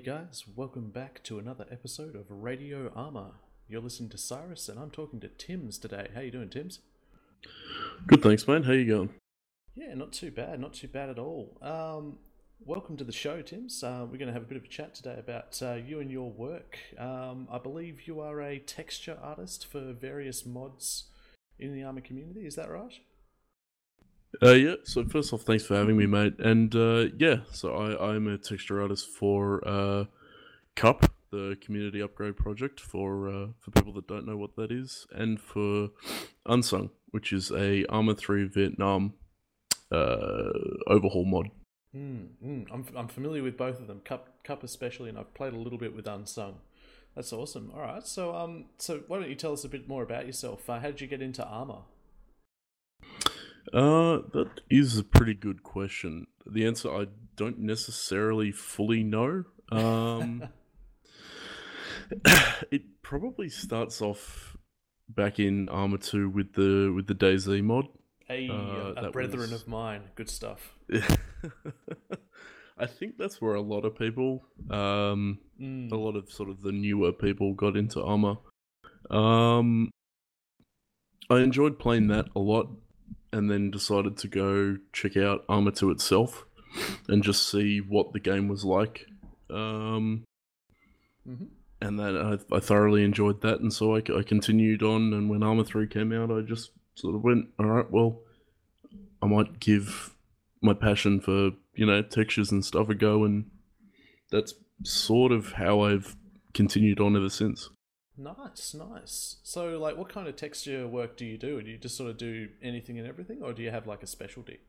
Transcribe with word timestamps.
Guys, 0.04 0.44
welcome 0.56 0.88
back 0.88 1.22
to 1.24 1.38
another 1.38 1.66
episode 1.70 2.16
of 2.16 2.24
Radio 2.30 2.91
Arma. 2.96 3.32
You're 3.68 3.82
listening 3.82 4.08
to 4.10 4.16
Syhrus, 4.16 4.66
and 4.66 4.78
I'm 4.78 4.91
talking 4.91 5.20
to 5.20 5.28
Timms 5.28 5.77
today. 5.77 6.08
How 6.14 6.22
you 6.22 6.30
doing, 6.30 6.48
Timms? 6.48 6.78
Good, 8.06 8.22
thanks, 8.22 8.48
man. 8.48 8.62
How 8.62 8.72
you 8.72 8.86
going? 8.86 9.10
Yeah, 9.74 9.92
not 9.92 10.14
too 10.14 10.30
bad, 10.30 10.58
not 10.58 10.72
too 10.72 10.88
bad 10.88 11.10
at 11.10 11.18
all. 11.18 11.58
Um, 11.60 12.16
welcome 12.64 12.96
to 12.96 13.05
the 13.05 13.12
show, 13.12 13.42
Timms. 13.42 13.84
Uh, 13.84 14.06
we're 14.10 14.16
going 14.16 14.28
to 14.28 14.32
have 14.32 14.42
a 14.42 14.46
bit 14.46 14.56
of 14.56 14.64
a 14.64 14.68
chat 14.68 14.94
today 14.94 15.16
about 15.18 15.60
uh, 15.60 15.74
you 15.74 16.00
and 16.00 16.10
your 16.10 16.30
work. 16.30 16.78
Um, 16.96 17.46
I 17.50 17.58
believe 17.58 18.06
you 18.06 18.20
are 18.20 18.41
a 18.41 18.58
texture 18.58 19.19
artist 19.22 19.66
for 19.66 19.92
various 19.92 20.46
mods 20.46 21.10
in 21.58 21.74
the 21.74 21.82
Arma 21.82 22.00
community. 22.00 22.46
Is 22.46 22.56
that 22.56 22.70
right? 22.70 22.98
Uh, 24.43 24.52
yeah. 24.52 24.75
So 24.84 25.05
first 25.05 25.33
off, 25.33 25.43
thanks 25.43 25.65
for 25.65 25.75
having 25.77 25.97
me, 25.97 26.07
mate. 26.07 26.39
And 26.39 26.75
uh, 26.75 27.07
yeah, 27.19 27.39
so 27.52 27.75
I 27.75 28.15
I'm 28.15 28.29
a 28.29 28.39
texture 28.39 28.80
artist 28.80 29.09
for 29.09 29.66
uh, 29.66 30.05
Cup, 30.77 31.12
the 31.30 31.56
community 31.61 32.01
upgrade 32.01 32.37
project 32.37 32.80
for 32.80 33.28
uh, 33.28 33.47
for 33.59 33.70
people 33.72 33.92
that 33.95 34.06
don't 34.06 34.27
know 34.27 34.37
what 34.37 34.56
that 34.56 34.70
is, 34.70 35.06
and 35.12 35.41
for 35.41 35.91
Unsung, 36.47 36.91
which 37.11 37.33
is 37.33 37.50
a 37.50 37.84
Arma 37.87 38.14
Three 38.14 38.45
Vietnam 38.45 39.14
uh, 39.91 40.50
overhaul 40.87 41.25
mod. 41.25 41.50
Mm, 41.94 42.28
mm. 42.44 42.67
I'm, 42.72 42.87
I'm 42.97 43.09
familiar 43.09 43.42
with 43.42 43.56
both 43.56 43.81
of 43.81 43.89
them, 43.89 44.00
Cup 44.05 44.44
Cup 44.44 44.62
especially, 44.62 45.09
and 45.09 45.19
I've 45.19 45.34
played 45.34 45.53
a 45.53 45.59
little 45.59 45.78
bit 45.78 45.94
with 45.94 46.06
Unsung. 46.06 46.55
That's 47.17 47.33
awesome. 47.33 47.72
All 47.75 47.81
right, 47.81 48.06
so 48.06 48.34
um, 48.34 48.67
so 48.78 49.00
why 49.09 49.19
don't 49.19 49.28
you 49.28 49.34
tell 49.34 49.53
us 49.53 49.65
a 49.65 49.69
bit 49.69 49.89
more 49.89 50.03
about 50.05 50.27
yourself? 50.27 50.70
Uh, 50.70 50.78
how 50.78 50.87
did 50.87 51.00
you 51.00 51.09
get 51.09 51.20
into 51.20 51.44
Arma? 51.44 51.83
Uh, 53.72 54.19
that 54.33 54.61
is 54.70 54.98
a 54.98 55.05
pretty 55.05 55.34
good 55.34 55.62
question. 55.62 56.27
The 56.47 56.66
answer 56.66 56.91
I 56.92 57.06
don't 57.36 57.58
necessarily 57.61 58.50
fully 58.53 59.03
know. 59.05 59.44
Um, 59.70 60.44
it 62.70 62.83
probably 63.03 63.48
starts 63.48 64.00
off 64.03 64.56
back 65.08 65.38
in 65.38 65.69
Arma 65.69 65.98
Two 65.98 66.28
with 66.28 66.55
the 66.55 66.92
with 66.94 67.06
the 67.06 67.14
DayZ 67.14 67.62
mod. 67.62 67.86
A, 68.28 68.48
Uh, 68.48 68.92
a 69.08 69.11
brethren 69.11 69.50
was- 69.50 69.62
of 69.62 69.69
mine. 69.69 70.03
Good 70.14 70.31
stuff. 70.31 70.75
I 72.78 72.86
think 72.86 73.19
that's 73.19 73.41
where 73.42 73.55
a 73.55 73.61
lot 73.61 73.84
of 73.84 73.98
people, 73.98 74.42
um, 74.70 75.38
Mm. 75.61 75.92
a 75.92 75.97
lot 75.97 76.16
of 76.16 76.31
sort 76.33 76.48
of 76.48 76.62
the 76.62 76.72
newer 76.72 77.12
people 77.12 77.53
got 77.53 77.77
into 77.77 78.03
Arma. 78.03 78.38
Um, 79.11 79.91
I 81.28 81.41
enjoyed 81.41 81.78
playing 81.78 82.06
that 82.06 82.28
a 82.34 82.38
lot, 82.38 82.70
and 83.33 83.50
then 83.50 83.70
decided 83.70 84.17
to 84.19 84.28
go 84.28 84.78
check 84.92 85.17
out 85.17 85.45
Arma 85.48 85.73
2 85.73 85.91
itself 85.91 86.45
and 87.09 87.23
just 87.23 87.48
see 87.48 87.81
what 87.81 88.12
the 88.12 88.20
game 88.20 88.48
was 88.48 88.64
like. 88.64 89.06
Um, 89.48 90.25
hmm 91.25 91.47
and 91.81 91.98
then 91.98 92.17
I, 92.17 92.39
I 92.55 92.61
thoroughly 92.61 93.05
enjoyed 93.05 93.41
that, 93.41 93.61
and 93.61 93.72
so 93.72 93.97
I, 93.97 93.98
I 93.98 94.22
continued 94.22 94.83
on. 94.83 95.12
And 95.12 95.31
when 95.31 95.42
Arma 95.42 95.64
3 95.64 95.87
came 95.87 96.12
out, 96.12 96.31
I 96.31 96.42
just 96.42 96.72
sort 96.95 97.15
of 97.15 97.22
went, 97.22 97.47
all 97.59 97.66
right, 97.66 97.91
well, 97.91 98.21
I 99.22 99.27
might 99.27 99.60
give 99.60 100.15
my 100.60 100.75
passion 100.75 101.21
for, 101.21 101.53
you 101.75 101.87
know, 101.87 102.03
textures 102.03 102.53
and 102.53 102.65
stuff 102.65 102.88
a 102.91 102.94
go, 102.94 103.25
and 103.25 103.50
that's 104.31 104.54
sort 104.84 105.33
of 105.33 105.53
how 105.53 105.81
I've 105.81 106.16
continued 106.53 107.00
on 107.00 107.16
ever 107.16 107.31
since. 107.31 107.71
Nice, 108.20 108.75
nice. 108.75 109.36
So, 109.42 109.78
like, 109.78 109.97
what 109.97 110.10
kind 110.10 110.28
of 110.28 110.36
texture 110.36 110.86
work 110.86 111.16
do 111.16 111.25
you 111.25 111.38
do? 111.38 111.62
Do 111.62 111.70
you 111.70 111.78
just 111.78 111.97
sort 111.97 112.10
of 112.10 112.19
do 112.19 112.48
anything 112.62 112.98
and 112.98 113.08
everything, 113.08 113.41
or 113.42 113.54
do 113.54 113.62
you 113.62 113.70
have 113.70 113.86
like 113.86 114.03
a 114.03 114.06
specialty? 114.06 114.60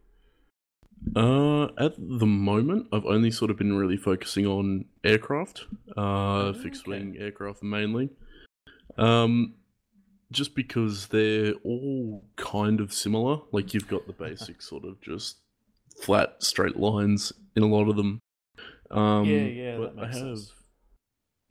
Uh, 1.16 1.66
at 1.78 1.96
the 1.98 2.26
moment, 2.26 2.88
I've 2.94 3.06
only 3.06 3.30
sort 3.30 3.52
of 3.52 3.58
been 3.58 3.74
really 3.74 3.98
focusing 3.98 4.46
on 4.48 4.86
aircraft, 5.04 5.66
uh, 5.98 6.54
fixed 6.54 6.88
wing 6.88 7.18
aircraft 7.20 7.62
mainly. 7.62 8.10
Um, 8.98 9.56
just 10.32 10.56
because 10.56 11.08
they're 11.08 11.54
all 11.66 12.24
kind 12.38 12.80
of 12.80 12.94
similar. 12.94 13.40
Like 13.52 13.74
you've 13.74 13.88
got 13.90 14.08
the 14.08 14.14
basic 14.28 14.62
sort 14.62 14.86
of 14.86 15.02
just 15.02 15.38
flat, 16.02 16.36
straight 16.40 16.78
lines 16.78 17.34
in 17.58 17.64
a 17.64 17.68
lot 17.68 17.90
of 17.90 17.98
them. 17.98 18.20
Um, 18.90 19.26
yeah, 19.26 19.44
yeah, 19.44 19.78
but 19.78 19.96
that 19.96 20.02
makes 20.04 20.16
I 20.16 20.20
have, 20.20 20.38
sense. 20.38 20.54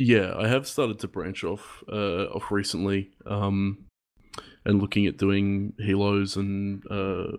Yeah, 0.00 0.34
I 0.36 0.48
have 0.48 0.66
started 0.66 0.98
to 1.00 1.08
branch 1.08 1.44
off, 1.44 1.84
uh, 1.90 2.24
off 2.24 2.50
recently. 2.50 3.10
Um, 3.26 3.86
and 4.64 4.80
looking 4.80 5.06
at 5.06 5.16
doing 5.16 5.72
helos 5.80 6.36
and 6.36 6.82
uh, 6.90 7.36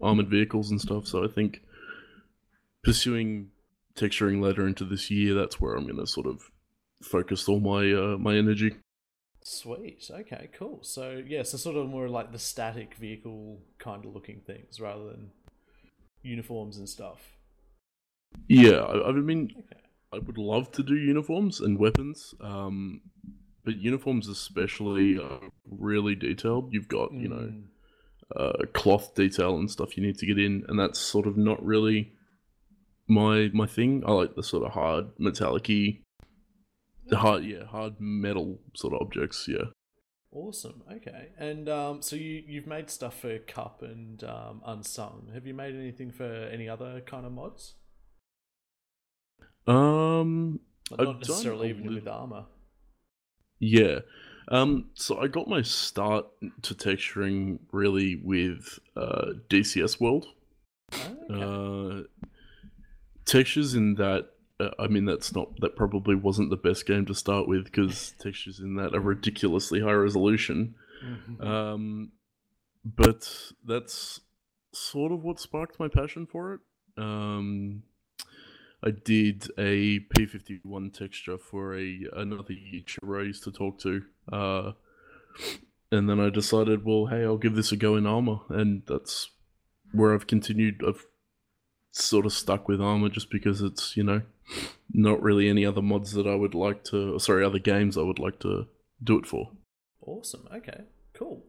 armored 0.00 0.28
vehicles 0.28 0.70
and 0.70 0.80
stuff. 0.80 1.06
So 1.06 1.24
I 1.24 1.28
think 1.28 1.62
pursuing 2.82 3.50
texturing 3.94 4.40
later 4.40 4.66
into 4.66 4.84
this 4.84 5.10
year, 5.10 5.34
that's 5.34 5.60
where 5.60 5.74
I'm 5.74 5.84
going 5.84 5.98
to 5.98 6.06
sort 6.06 6.26
of 6.26 6.50
focus 7.02 7.48
all 7.48 7.60
my 7.60 7.92
uh, 7.92 8.16
my 8.18 8.36
energy. 8.36 8.76
Sweet. 9.44 10.08
Okay, 10.08 10.50
cool. 10.56 10.78
So, 10.82 11.20
yeah, 11.26 11.42
so 11.42 11.56
sort 11.56 11.76
of 11.76 11.88
more 11.88 12.08
like 12.08 12.30
the 12.30 12.38
static 12.38 12.94
vehicle 12.94 13.58
kind 13.78 14.04
of 14.04 14.14
looking 14.14 14.40
things 14.40 14.80
rather 14.80 15.04
than 15.04 15.30
uniforms 16.22 16.78
and 16.78 16.88
stuff. 16.88 17.20
Yeah, 18.48 18.78
I, 18.78 19.08
I 19.08 19.12
mean, 19.12 19.52
Okay. 19.58 19.81
I 20.12 20.18
would 20.18 20.38
love 20.38 20.70
to 20.72 20.82
do 20.82 20.94
uniforms 20.94 21.60
and 21.60 21.78
weapons, 21.78 22.34
um, 22.40 23.00
but 23.64 23.76
uniforms 23.76 24.28
especially 24.28 25.18
are 25.18 25.40
really 25.70 26.14
detailed. 26.14 26.72
You've 26.72 26.88
got 26.88 27.12
you 27.12 27.28
know 27.28 27.52
Mm. 27.52 27.64
uh, 28.36 28.66
cloth 28.72 29.14
detail 29.14 29.58
and 29.58 29.70
stuff 29.70 29.96
you 29.96 30.02
need 30.02 30.18
to 30.18 30.26
get 30.26 30.38
in, 30.38 30.64
and 30.68 30.78
that's 30.78 30.98
sort 30.98 31.26
of 31.26 31.36
not 31.36 31.64
really 31.64 32.12
my 33.08 33.50
my 33.52 33.66
thing. 33.66 34.02
I 34.06 34.12
like 34.12 34.34
the 34.36 34.42
sort 34.42 34.64
of 34.64 34.72
hard 34.72 35.06
metallic-y, 35.18 36.00
the 37.06 37.18
hard 37.18 37.44
yeah 37.44 37.64
hard 37.64 37.94
metal 38.00 38.60
sort 38.74 38.94
of 38.94 39.00
objects. 39.02 39.46
Yeah. 39.48 39.66
Awesome. 40.30 40.82
Okay. 40.90 41.28
And 41.36 41.68
um, 41.68 42.00
so 42.00 42.16
you 42.16 42.42
you've 42.46 42.66
made 42.66 42.88
stuff 42.88 43.20
for 43.20 43.38
Cup 43.38 43.82
and 43.82 44.24
um, 44.24 44.62
Unsung. 44.64 45.30
Have 45.34 45.46
you 45.46 45.52
made 45.52 45.74
anything 45.74 46.10
for 46.10 46.24
any 46.24 46.68
other 46.70 47.02
kind 47.02 47.26
of 47.26 47.32
mods? 47.32 47.74
Um. 49.66 50.60
I've 50.98 51.06
not 51.06 51.18
necessarily 51.20 51.70
even 51.70 51.94
with 51.94 52.08
Arma. 52.08 52.46
Yeah. 53.58 54.00
Um, 54.48 54.90
so 54.94 55.18
I 55.18 55.28
got 55.28 55.48
my 55.48 55.62
start 55.62 56.26
to 56.62 56.74
texturing 56.74 57.60
really 57.70 58.16
with 58.16 58.78
uh, 58.96 59.32
DCS 59.48 60.00
World. 60.00 60.26
Okay. 60.92 61.42
Uh, 61.42 62.02
textures 63.24 63.74
in 63.74 63.94
that, 63.94 64.30
uh, 64.60 64.70
I 64.78 64.88
mean, 64.88 65.04
that's 65.04 65.34
not 65.34 65.60
that 65.60 65.76
probably 65.76 66.14
wasn't 66.14 66.50
the 66.50 66.56
best 66.56 66.86
game 66.86 67.06
to 67.06 67.14
start 67.14 67.48
with 67.48 67.64
because 67.64 68.14
textures 68.18 68.58
in 68.58 68.74
that 68.76 68.94
are 68.94 69.00
ridiculously 69.00 69.80
high 69.80 69.92
resolution. 69.92 70.74
Mhm. 71.02 71.44
Um, 71.44 72.12
but 72.84 73.52
that's 73.64 74.20
sort 74.72 75.12
of 75.12 75.22
what 75.22 75.38
sparked 75.40 75.78
my 75.78 75.88
passion 75.88 76.26
for 76.26 76.54
it. 76.54 76.60
Um, 76.98 77.84
I 78.84 78.90
did 78.90 79.48
a 79.56 80.00
P51 80.00 80.92
texture 80.92 81.38
for 81.38 81.76
a 81.76 82.00
another 82.16 82.52
I 82.52 83.40
to 83.40 83.52
talk 83.52 83.78
to, 83.80 84.02
uh, 84.32 84.72
and 85.90 86.08
then 86.08 86.18
I 86.18 86.30
decided, 86.30 86.84
well, 86.84 87.06
hey, 87.06 87.22
I'll 87.22 87.36
give 87.36 87.54
this 87.54 87.72
a 87.72 87.76
go 87.76 87.96
in 87.96 88.06
Arma, 88.06 88.42
and 88.48 88.82
that's 88.86 89.30
where 89.92 90.12
I've 90.12 90.26
continued. 90.26 90.82
I've 90.86 91.06
sort 91.92 92.26
of 92.26 92.32
stuck 92.32 92.66
with 92.66 92.80
Arma 92.80 93.10
just 93.10 93.30
because 93.30 93.60
it's 93.60 93.96
you 93.96 94.02
know 94.02 94.22
not 94.92 95.22
really 95.22 95.48
any 95.48 95.64
other 95.64 95.82
mods 95.82 96.12
that 96.12 96.26
I 96.26 96.34
would 96.34 96.54
like 96.54 96.84
to, 96.84 97.18
sorry, 97.18 97.44
other 97.44 97.58
games 97.58 97.96
I 97.96 98.02
would 98.02 98.18
like 98.18 98.40
to 98.40 98.66
do 99.02 99.18
it 99.18 99.26
for. 99.26 99.50
Awesome. 100.04 100.48
Okay. 100.52 100.82
Cool. 101.14 101.44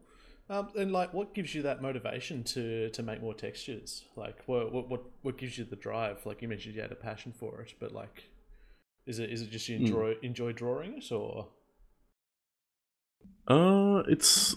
Um, 0.49 0.69
and 0.77 0.91
like, 0.91 1.13
what 1.13 1.33
gives 1.33 1.55
you 1.55 1.61
that 1.63 1.81
motivation 1.81 2.43
to 2.45 2.89
to 2.89 3.03
make 3.03 3.21
more 3.21 3.33
textures? 3.33 4.05
Like, 4.15 4.43
what 4.45 4.71
what 4.73 5.01
what 5.21 5.37
gives 5.37 5.57
you 5.57 5.63
the 5.65 5.75
drive? 5.75 6.25
Like 6.25 6.41
you 6.41 6.47
mentioned, 6.47 6.75
you 6.75 6.81
had 6.81 6.91
a 6.91 6.95
passion 6.95 7.31
for 7.31 7.61
it, 7.61 7.73
but 7.79 7.91
like, 7.93 8.25
is 9.05 9.19
it 9.19 9.31
is 9.31 9.41
it 9.41 9.51
just 9.51 9.69
you 9.69 9.77
Hmm. 9.77 9.85
enjoy 9.87 10.15
enjoy 10.21 10.53
drawing 10.53 10.97
it, 10.97 11.11
or 11.11 11.49
Uh, 13.47 14.03
it's 14.07 14.55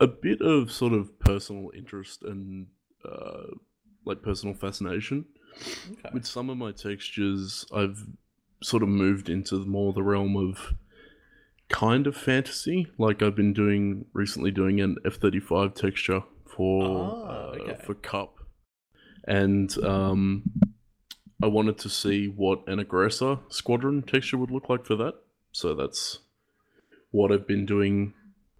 a 0.00 0.06
bit 0.06 0.40
of 0.40 0.70
sort 0.72 0.92
of 0.92 1.18
personal 1.20 1.70
interest 1.76 2.22
and 2.22 2.68
uh, 3.04 3.46
like 4.04 4.22
personal 4.22 4.54
fascination. 4.54 5.26
okay? 5.92 6.12
With 6.12 6.26
some 6.26 6.50
of 6.50 6.58
my 6.58 6.72
textures, 6.72 7.66
I've 7.74 8.06
sort 8.62 8.82
of 8.82 8.88
moved 8.88 9.28
into 9.28 9.64
more 9.66 9.92
the 9.92 10.02
realm 10.02 10.36
of 10.36 10.74
kind 11.68 12.06
of 12.06 12.16
fantasy. 12.16 12.88
Like 12.98 13.22
I've 13.22 13.36
been 13.36 13.52
doing 13.52 14.06
recently, 14.12 14.50
doing 14.50 14.80
an 14.80 14.96
F 15.04 15.14
thirty 15.14 15.40
five 15.40 15.74
texture 15.74 16.22
for 16.46 16.84
Ah, 16.84 17.52
uh, 17.52 17.74
for 17.74 17.94
Cup, 17.94 18.38
and 19.26 19.76
um, 19.84 20.42
I 21.42 21.46
wanted 21.46 21.78
to 21.78 21.88
see 21.88 22.28
what 22.28 22.62
an 22.68 22.78
aggressor 22.78 23.38
squadron 23.48 24.02
texture 24.02 24.38
would 24.38 24.50
look 24.50 24.68
like 24.68 24.84
for 24.86 24.96
that. 24.96 25.14
So 25.52 25.74
that's 25.74 26.20
what 27.10 27.32
I've 27.32 27.46
been 27.46 27.66
doing. 27.66 28.14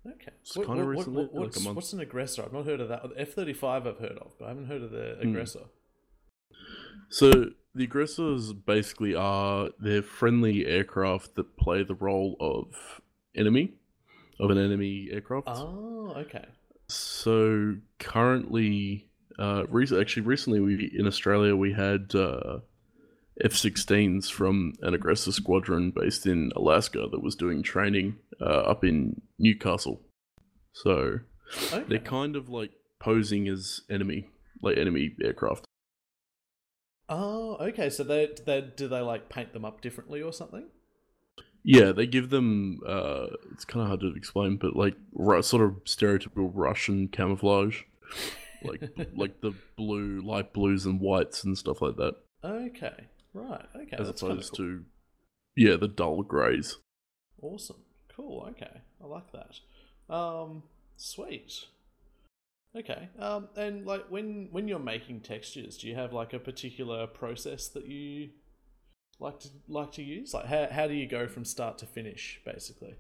Okay. 0.07 0.33
It's 0.43 0.53
kinda 0.55 0.85
recently, 0.85 1.23
like 1.23 1.31
a 1.33 1.35
what's, 1.41 1.65
month. 1.65 1.77
what's 1.77 1.93
an 1.93 2.01
aggressor? 2.01 2.43
I've 2.45 2.53
not 2.53 2.67
heard 2.67 2.81
of 2.81 2.89
that. 2.89 3.03
F 3.17 3.31
thirty 3.31 3.55
five 3.55 3.87
I've 3.87 3.99
heard 3.99 4.19
of, 4.19 4.33
but 4.39 4.47
I 4.47 4.49
haven't 4.49 4.67
heard 4.67 4.83
of 4.83 4.91
the 4.91 5.17
Hmm. 5.21 5.29
aggressor. 5.29 5.65
So 7.09 7.51
the 7.75 7.85
aggressors 7.85 8.53
basically 8.53 9.15
are 9.15 9.71
they're 9.79 10.03
friendly 10.03 10.67
aircraft 10.67 11.35
that 11.37 11.57
play 11.57 11.83
the 11.83 11.95
role 11.95 12.37
of 12.41 13.01
enemy, 13.37 13.75
of 14.39 14.51
an 14.51 14.59
enemy 14.59 15.09
aircraft. 15.13 15.49
Oh, 15.51 16.13
okay. 16.17 16.45
So 16.89 17.77
currently, 17.99 19.09
uh, 19.39 19.65
rec- 19.69 19.93
actually 19.93 20.23
recently 20.23 20.61
we 20.61 20.93
in 20.97 21.07
Australia 21.07 21.57
we 21.57 21.73
had 21.73 22.15
uh, 22.15 22.59
F-16s 23.43 24.31
from 24.31 24.75
an 24.83 24.95
aggressor 24.95 25.33
squadron 25.33 25.91
based 25.91 26.27
in 26.27 26.53
Alaska 26.55 27.07
that 27.11 27.23
was 27.23 27.35
doing 27.35 27.63
training 27.63 28.17
uh, 28.41 28.45
up 28.45 28.85
in 28.85 29.21
Newcastle. 29.39 30.01
So 30.73 31.21
Okay. 31.73 31.85
they're 31.89 31.99
kind 31.99 32.37
of 32.37 32.49
like 32.49 32.71
posing 33.01 33.49
as 33.49 33.81
enemy, 33.91 34.29
like 34.63 34.77
enemy 34.79 35.15
aircraft. 35.23 35.65
Oh, 37.61 37.65
okay. 37.67 37.91
So 37.91 38.05
they 38.05 38.31
they 38.45 38.61
do 38.61 38.89
they 38.89 39.01
like 39.01 39.29
paint 39.29 39.53
them 39.53 39.65
up 39.65 39.81
differently 39.81 40.23
or 40.23 40.33
something? 40.33 40.65
Yeah, 41.63 41.93
they 41.93 42.07
give 42.07 42.31
them. 42.31 42.81
Uh, 42.87 43.29
it's 43.53 43.65
kind 43.65 43.83
of 43.83 43.89
hard 43.89 44.01
to 44.01 44.15
explain, 44.15 44.57
but 44.57 44.77
like 44.77 44.97
sort 45.43 45.63
of 45.63 45.83
stereotypical 45.85 46.51
Russian 46.53 47.09
camouflage, 47.09 47.83
like 48.63 48.83
like 49.17 49.41
the 49.41 49.53
blue, 49.77 50.21
light 50.21 50.53
blues 50.53 50.85
and 50.87 51.01
whites 51.01 51.45
and 51.45 51.57
stuff 51.57 51.81
like 51.81 51.97
that, 51.97 52.17
Okay. 52.45 53.07
Right. 53.33 53.65
Okay. 53.75 53.97
as 53.99 54.07
that's 54.07 54.23
opposed 54.23 54.51
cool. 54.57 54.67
to 54.67 54.85
yeah 55.57 55.77
the 55.77 55.89
dull 55.89 56.23
greys. 56.23 56.77
Awesome. 57.41 57.83
Cool. 58.15 58.47
Okay. 58.51 58.81
I 59.03 59.07
like 59.07 59.33
that. 59.33 60.15
Um, 60.15 60.63
sweet. 60.97 61.67
Okay. 62.77 63.09
Um, 63.19 63.49
and 63.57 63.87
like 63.87 64.07
when 64.11 64.49
when 64.51 64.67
you're 64.69 64.79
making 64.79 65.21
textures, 65.21 65.77
do 65.79 65.89
you 65.89 65.95
have 65.95 66.13
like 66.13 66.33
a 66.33 66.39
particular 66.39 67.07
process 67.07 67.69
that 67.69 67.87
you 67.87 68.31
like 69.21 69.39
to 69.41 69.49
like 69.69 69.93
to 69.93 70.03
use? 70.03 70.35
Like 70.35 70.47
how 70.47 70.67
how 70.71 70.87
do 70.89 70.95
you 70.95 71.07
go 71.07 71.29
from 71.29 71.45
start 71.45 71.79
to 71.79 71.87
finish, 71.87 72.41
basically? 72.45 72.97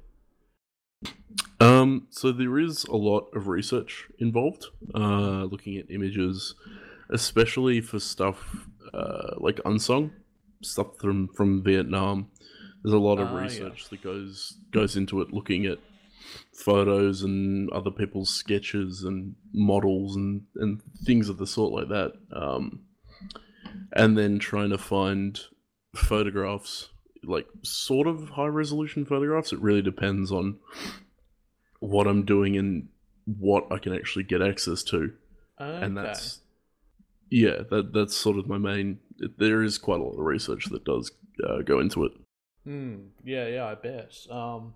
Um, 1.60 2.06
so 2.10 2.30
there 2.32 2.58
is 2.58 2.84
a 2.84 2.96
lot 2.96 3.28
of 3.34 3.48
research 3.48 4.06
involved, 4.18 4.66
uh, 4.94 5.44
looking 5.44 5.76
at 5.76 5.90
images, 5.90 6.54
especially 7.10 7.80
for 7.80 7.98
stuff 7.98 8.66
uh, 8.92 9.34
like 9.38 9.60
unsung 9.64 10.12
stuff 10.62 10.96
from 11.00 11.28
from 11.28 11.62
Vietnam. 11.62 12.30
There's 12.82 12.94
a 12.94 12.98
lot 12.98 13.18
of 13.18 13.28
Ah, 13.28 13.36
yeah. 13.38 13.42
research 13.42 13.88
that 13.90 14.02
goes 14.02 14.56
goes 14.70 14.96
into 14.96 15.20
it, 15.20 15.32
looking 15.32 15.66
at 15.66 15.78
photos 16.52 17.22
and 17.22 17.70
other 17.70 17.90
people's 17.90 18.30
sketches 18.30 19.02
and 19.02 19.34
models 19.52 20.16
and 20.16 20.42
and 20.56 20.80
things 21.04 21.28
of 21.28 21.38
the 21.38 21.46
sort 21.46 21.72
like 21.72 21.88
that. 21.88 22.12
Um, 22.32 22.80
and 23.92 24.16
then 24.16 24.38
trying 24.38 24.70
to 24.70 24.78
find 24.78 25.40
photographs, 25.94 26.88
like 27.22 27.46
sort 27.62 28.06
of 28.06 28.30
high 28.30 28.46
resolution 28.46 29.04
photographs. 29.04 29.52
It 29.52 29.60
really 29.60 29.82
depends 29.82 30.30
on 30.32 30.58
what 31.80 32.06
I'm 32.06 32.24
doing 32.24 32.56
and 32.56 32.88
what 33.26 33.66
I 33.70 33.78
can 33.78 33.94
actually 33.94 34.24
get 34.24 34.42
access 34.42 34.82
to, 34.84 35.12
Okay. 35.60 35.84
and 35.84 35.96
that's 35.96 36.40
yeah, 37.30 37.62
that 37.70 37.92
that's 37.92 38.16
sort 38.16 38.38
of 38.38 38.46
my 38.48 38.58
main. 38.58 38.98
There 39.38 39.62
is 39.62 39.78
quite 39.78 40.00
a 40.00 40.04
lot 40.04 40.12
of 40.18 40.24
research 40.24 40.66
that 40.66 40.84
does 40.84 41.12
uh, 41.48 41.62
go 41.62 41.78
into 41.80 42.04
it. 42.04 42.12
Hmm. 42.64 42.96
Yeah. 43.24 43.46
Yeah. 43.48 43.66
I 43.66 43.74
bet. 43.74 44.14
Um, 44.30 44.74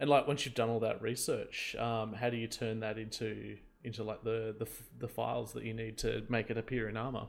and 0.00 0.08
like 0.08 0.26
once 0.26 0.44
you've 0.44 0.54
done 0.54 0.70
all 0.70 0.80
that 0.80 1.00
research, 1.02 1.76
um, 1.78 2.14
how 2.14 2.30
do 2.30 2.38
you 2.38 2.48
turn 2.48 2.80
that 2.80 2.98
into 2.98 3.58
into 3.84 4.02
like 4.02 4.24
the 4.24 4.56
the 4.58 4.66
the 4.98 5.08
files 5.08 5.52
that 5.52 5.64
you 5.64 5.74
need 5.74 5.98
to 5.98 6.24
make 6.28 6.50
it 6.50 6.56
appear 6.56 6.88
in 6.88 6.96
Arma? 6.96 7.28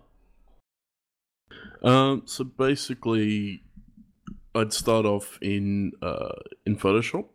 Um, 1.83 2.23
so 2.25 2.45
basically, 2.45 3.61
I'd 4.55 4.71
start 4.71 5.05
off 5.05 5.37
in 5.41 5.91
uh, 6.01 6.39
in 6.65 6.77
Photoshop, 6.77 7.25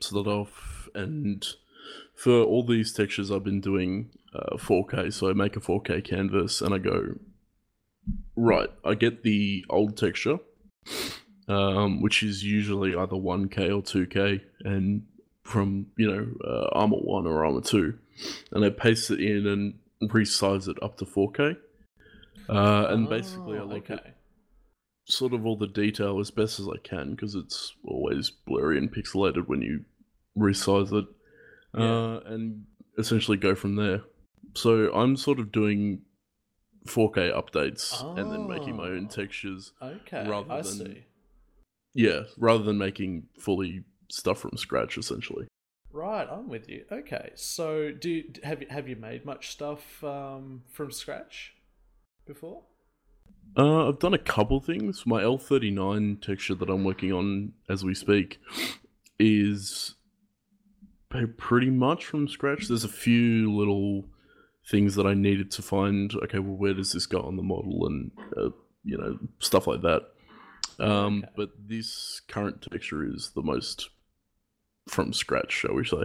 start 0.00 0.26
off, 0.26 0.88
and 0.94 1.46
for 2.14 2.42
all 2.42 2.64
these 2.64 2.94
textures, 2.94 3.30
I've 3.30 3.44
been 3.44 3.60
doing 3.60 4.10
uh, 4.34 4.56
4K. 4.56 5.12
So 5.12 5.28
I 5.28 5.34
make 5.34 5.56
a 5.56 5.60
4K 5.60 6.04
canvas, 6.04 6.62
and 6.62 6.74
I 6.74 6.78
go 6.78 7.16
right. 8.34 8.70
I 8.82 8.94
get 8.94 9.24
the 9.24 9.64
old 9.68 9.98
texture, 9.98 10.38
um, 11.50 12.00
which 12.00 12.22
is 12.22 12.44
usually 12.44 12.94
either 12.94 13.16
1K 13.16 13.58
or 13.76 13.82
2K, 13.82 14.40
and 14.64 15.06
from 15.42 15.86
you 15.96 16.10
know 16.10 16.26
uh, 16.48 16.68
Arma 16.78 16.96
One 16.96 17.26
or 17.26 17.44
Arma 17.44 17.60
Two, 17.62 17.98
and 18.52 18.64
I 18.64 18.70
paste 18.70 19.10
it 19.10 19.20
in 19.20 19.46
and 19.46 19.74
resize 20.10 20.68
it 20.68 20.76
up 20.82 20.96
to 20.98 21.04
4K. 21.04 21.56
Uh, 22.48 22.86
and 22.90 23.08
basically, 23.08 23.58
I 23.58 23.62
Oh, 23.62 23.66
look 23.66 23.90
at 23.90 24.16
sort 25.04 25.32
of 25.32 25.44
all 25.46 25.56
the 25.56 25.66
detail 25.66 26.18
as 26.20 26.30
best 26.30 26.60
as 26.60 26.68
I 26.68 26.78
can 26.82 27.12
because 27.12 27.34
it's 27.34 27.74
always 27.84 28.30
blurry 28.30 28.78
and 28.78 28.92
pixelated 28.92 29.46
when 29.48 29.62
you 29.62 29.84
resize 30.38 30.92
it, 30.92 31.06
Yeah. 31.76 31.84
uh, 31.84 32.20
and 32.26 32.64
essentially 32.98 33.36
go 33.36 33.54
from 33.54 33.76
there. 33.76 34.02
So 34.54 34.92
I'm 34.92 35.16
sort 35.16 35.38
of 35.40 35.52
doing 35.52 36.02
4K 36.86 37.30
updates 37.32 38.02
and 38.18 38.32
then 38.32 38.48
making 38.48 38.76
my 38.76 38.88
own 38.88 39.06
Oh. 39.06 39.14
textures. 39.14 39.72
Okay, 39.82 40.28
rather 40.28 40.50
I 40.52 40.62
than- 40.62 40.64
see. 40.64 41.04
Yeah, 41.94 42.22
rather 42.36 42.62
than 42.62 42.78
making 42.78 43.26
fully 43.38 43.84
stuff 44.10 44.40
from 44.40 44.56
scratch, 44.56 44.96
essentially. 44.96 45.46
Right, 45.92 46.28
I'm 46.30 46.48
with 46.48 46.68
you. 46.68 46.84
Okay, 46.90 47.30
so 47.34 47.90
do 47.90 48.08
you, 48.10 48.32
have 48.44 48.62
you 48.62 48.68
have 48.70 48.88
you 48.88 48.96
made 48.96 49.24
much 49.24 49.50
stuff 49.50 50.02
um, 50.04 50.62
from 50.70 50.92
scratch 50.92 51.54
before? 52.26 52.62
Uh, 53.56 53.88
I've 53.88 53.98
done 53.98 54.14
a 54.14 54.18
couple 54.18 54.60
things. 54.60 55.04
My 55.04 55.22
L39 55.22 56.22
texture 56.22 56.54
that 56.54 56.70
I'm 56.70 56.84
working 56.84 57.12
on 57.12 57.52
as 57.68 57.84
we 57.84 57.94
speak 57.94 58.38
is 59.18 59.96
pretty 61.36 61.70
much 61.70 62.04
from 62.04 62.28
scratch. 62.28 62.68
There's 62.68 62.84
a 62.84 62.88
few 62.88 63.52
little 63.52 64.04
things 64.68 64.94
that 64.94 65.06
I 65.06 65.14
needed 65.14 65.50
to 65.52 65.62
find. 65.62 66.14
Okay, 66.22 66.38
well, 66.38 66.56
where 66.56 66.74
does 66.74 66.92
this 66.92 67.06
go 67.06 67.20
on 67.20 67.36
the 67.36 67.42
model, 67.42 67.86
and 67.86 68.12
uh, 68.36 68.50
you 68.84 68.96
know 68.96 69.18
stuff 69.40 69.66
like 69.66 69.82
that. 69.82 70.02
Um, 70.80 71.18
Okay. 71.18 71.32
But 71.36 71.50
this 71.68 72.20
current 72.28 72.62
texture 72.62 73.04
is 73.04 73.32
the 73.34 73.42
most 73.42 73.90
from 74.88 75.12
scratch, 75.12 75.52
shall 75.52 75.74
we 75.74 75.84
say? 75.84 76.04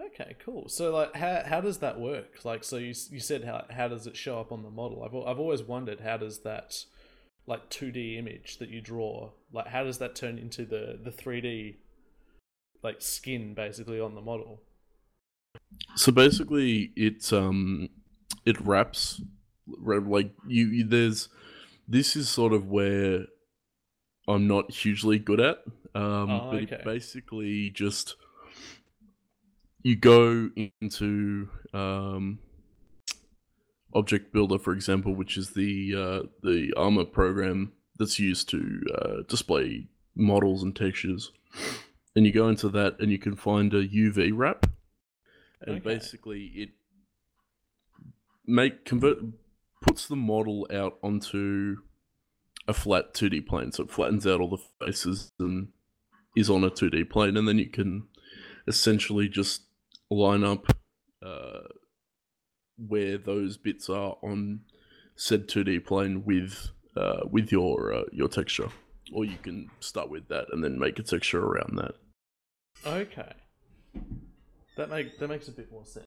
Okay, 0.00 0.36
cool. 0.42 0.68
So 0.68 0.90
like, 0.94 1.14
how 1.14 1.42
how 1.44 1.60
does 1.60 1.78
that 1.78 2.00
work? 2.00 2.44
Like, 2.44 2.64
so 2.64 2.76
you 2.76 2.94
you 3.10 3.20
said 3.20 3.44
how 3.44 3.66
how 3.70 3.88
does 3.88 4.06
it 4.06 4.16
show 4.16 4.40
up 4.40 4.52
on 4.52 4.62
the 4.62 4.70
model? 4.70 5.02
I've 5.02 5.14
I've 5.14 5.38
always 5.38 5.62
wondered 5.62 6.00
how 6.00 6.16
does 6.16 6.40
that 6.40 6.84
like 7.46 7.68
two 7.68 7.90
D 7.92 8.16
image 8.16 8.58
that 8.58 8.70
you 8.70 8.80
draw 8.80 9.30
like 9.52 9.68
how 9.68 9.84
does 9.84 9.98
that 9.98 10.16
turn 10.16 10.38
into 10.38 10.64
the 10.64 10.98
the 11.02 11.12
three 11.12 11.40
D 11.40 11.76
like 12.82 13.02
skin 13.02 13.54
basically 13.54 14.00
on 14.00 14.14
the 14.14 14.20
model? 14.20 14.62
So 15.96 16.12
basically, 16.12 16.92
it's 16.96 17.32
um, 17.32 17.88
it 18.44 18.60
wraps 18.60 19.20
like 19.66 20.32
you, 20.46 20.66
you. 20.68 20.84
There's 20.86 21.28
this 21.88 22.16
is 22.16 22.28
sort 22.28 22.52
of 22.52 22.68
where 22.68 23.26
I'm 24.28 24.46
not 24.46 24.70
hugely 24.70 25.18
good 25.18 25.40
at. 25.40 25.62
Um, 25.94 26.28
Oh, 26.30 26.50
but 26.50 26.62
okay. 26.62 26.76
it 26.76 26.84
basically 26.84 27.70
just 27.70 28.16
you 29.82 29.96
go 29.96 30.50
into 30.80 31.48
um, 31.72 32.38
Object 33.94 34.32
Builder, 34.32 34.58
for 34.58 34.72
example, 34.72 35.14
which 35.14 35.36
is 35.36 35.50
the 35.50 35.94
uh, 35.94 36.22
the 36.42 36.72
Arma 36.76 37.04
program 37.04 37.72
that's 37.98 38.18
used 38.18 38.48
to 38.50 38.80
uh, 38.94 39.22
display 39.28 39.86
models 40.14 40.62
and 40.62 40.74
textures. 40.74 41.32
And 42.14 42.26
you 42.26 42.32
go 42.32 42.48
into 42.48 42.68
that, 42.70 42.98
and 42.98 43.10
you 43.12 43.18
can 43.18 43.36
find 43.36 43.72
a 43.74 43.86
UV 43.86 44.32
wrap, 44.34 44.66
and 45.62 45.76
Okay. 45.76 45.80
basically 45.82 46.44
it 46.56 46.70
make 48.46 48.84
convert 48.84 49.18
puts 49.82 50.06
the 50.08 50.16
model 50.16 50.66
out 50.72 50.98
onto 51.02 51.76
a 52.68 52.74
flat 52.74 53.14
2D 53.14 53.46
plane, 53.46 53.72
so 53.72 53.84
it 53.84 53.90
flattens 53.90 54.26
out 54.26 54.40
all 54.40 54.50
the 54.50 54.84
faces 54.84 55.32
and 55.38 55.68
is 56.36 56.50
on 56.50 56.64
a 56.64 56.70
2D 56.70 57.08
plane, 57.10 57.36
and 57.36 57.46
then 57.48 57.58
you 57.58 57.68
can 57.70 58.08
essentially 58.66 59.28
just 59.28 59.62
line 60.10 60.44
up 60.44 60.72
uh, 61.24 61.60
where 62.76 63.18
those 63.18 63.56
bits 63.56 63.88
are 63.88 64.16
on 64.22 64.60
said 65.16 65.48
2D 65.48 65.84
plane 65.84 66.24
with 66.24 66.70
uh, 66.96 67.20
with 67.30 67.50
your 67.50 67.92
uh, 67.94 68.04
your 68.12 68.28
texture. 68.28 68.68
or 69.12 69.24
you 69.24 69.36
can 69.42 69.70
start 69.80 70.10
with 70.10 70.28
that 70.28 70.46
and 70.52 70.62
then 70.64 70.78
make 70.78 70.98
a 70.98 71.02
texture 71.02 71.44
around 71.44 71.78
that. 71.78 71.94
Okay. 72.86 73.32
That 74.76 74.90
make 74.90 75.18
that 75.18 75.28
makes 75.28 75.48
a 75.48 75.52
bit 75.52 75.70
more 75.70 75.84
sense. 75.84 76.05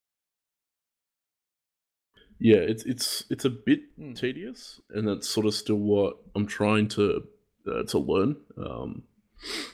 Yeah, 2.39 2.57
it's 2.57 2.83
it's 2.85 3.25
it's 3.29 3.45
a 3.45 3.49
bit 3.49 3.81
Hmm. 3.97 4.13
tedious, 4.13 4.79
and 4.91 5.07
that's 5.07 5.27
sort 5.29 5.45
of 5.45 5.53
still 5.53 5.75
what 5.77 6.17
I'm 6.35 6.47
trying 6.47 6.87
to 6.89 7.27
uh, 7.67 7.83
to 7.83 7.99
learn. 7.99 8.37
Um, 8.57 9.03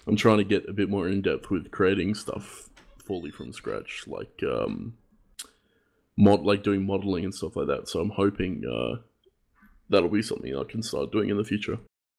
I'm 0.07 0.15
trying 0.15 0.37
to 0.39 0.43
get 0.43 0.67
a 0.69 0.73
bit 0.73 0.89
more 0.89 1.07
in 1.07 1.21
depth 1.21 1.49
with 1.49 1.71
creating 1.71 2.15
stuff 2.15 2.69
fully 2.97 3.31
from 3.31 3.53
scratch, 3.53 4.05
like 4.07 4.41
um, 4.43 4.95
mod 6.17 6.41
like 6.41 6.63
doing 6.63 6.85
modeling 6.85 7.23
and 7.23 7.33
stuff 7.35 7.55
like 7.55 7.67
that. 7.67 7.87
So 7.87 7.99
I'm 7.99 8.11
hoping 8.11 8.63
uh, 8.65 9.01
that'll 9.89 10.09
be 10.09 10.21
something 10.21 10.55
I 10.55 10.63
can 10.63 10.81
start 10.81 11.11
doing 11.11 11.29
in 11.29 11.37
the 11.37 11.43
future. 11.43 11.77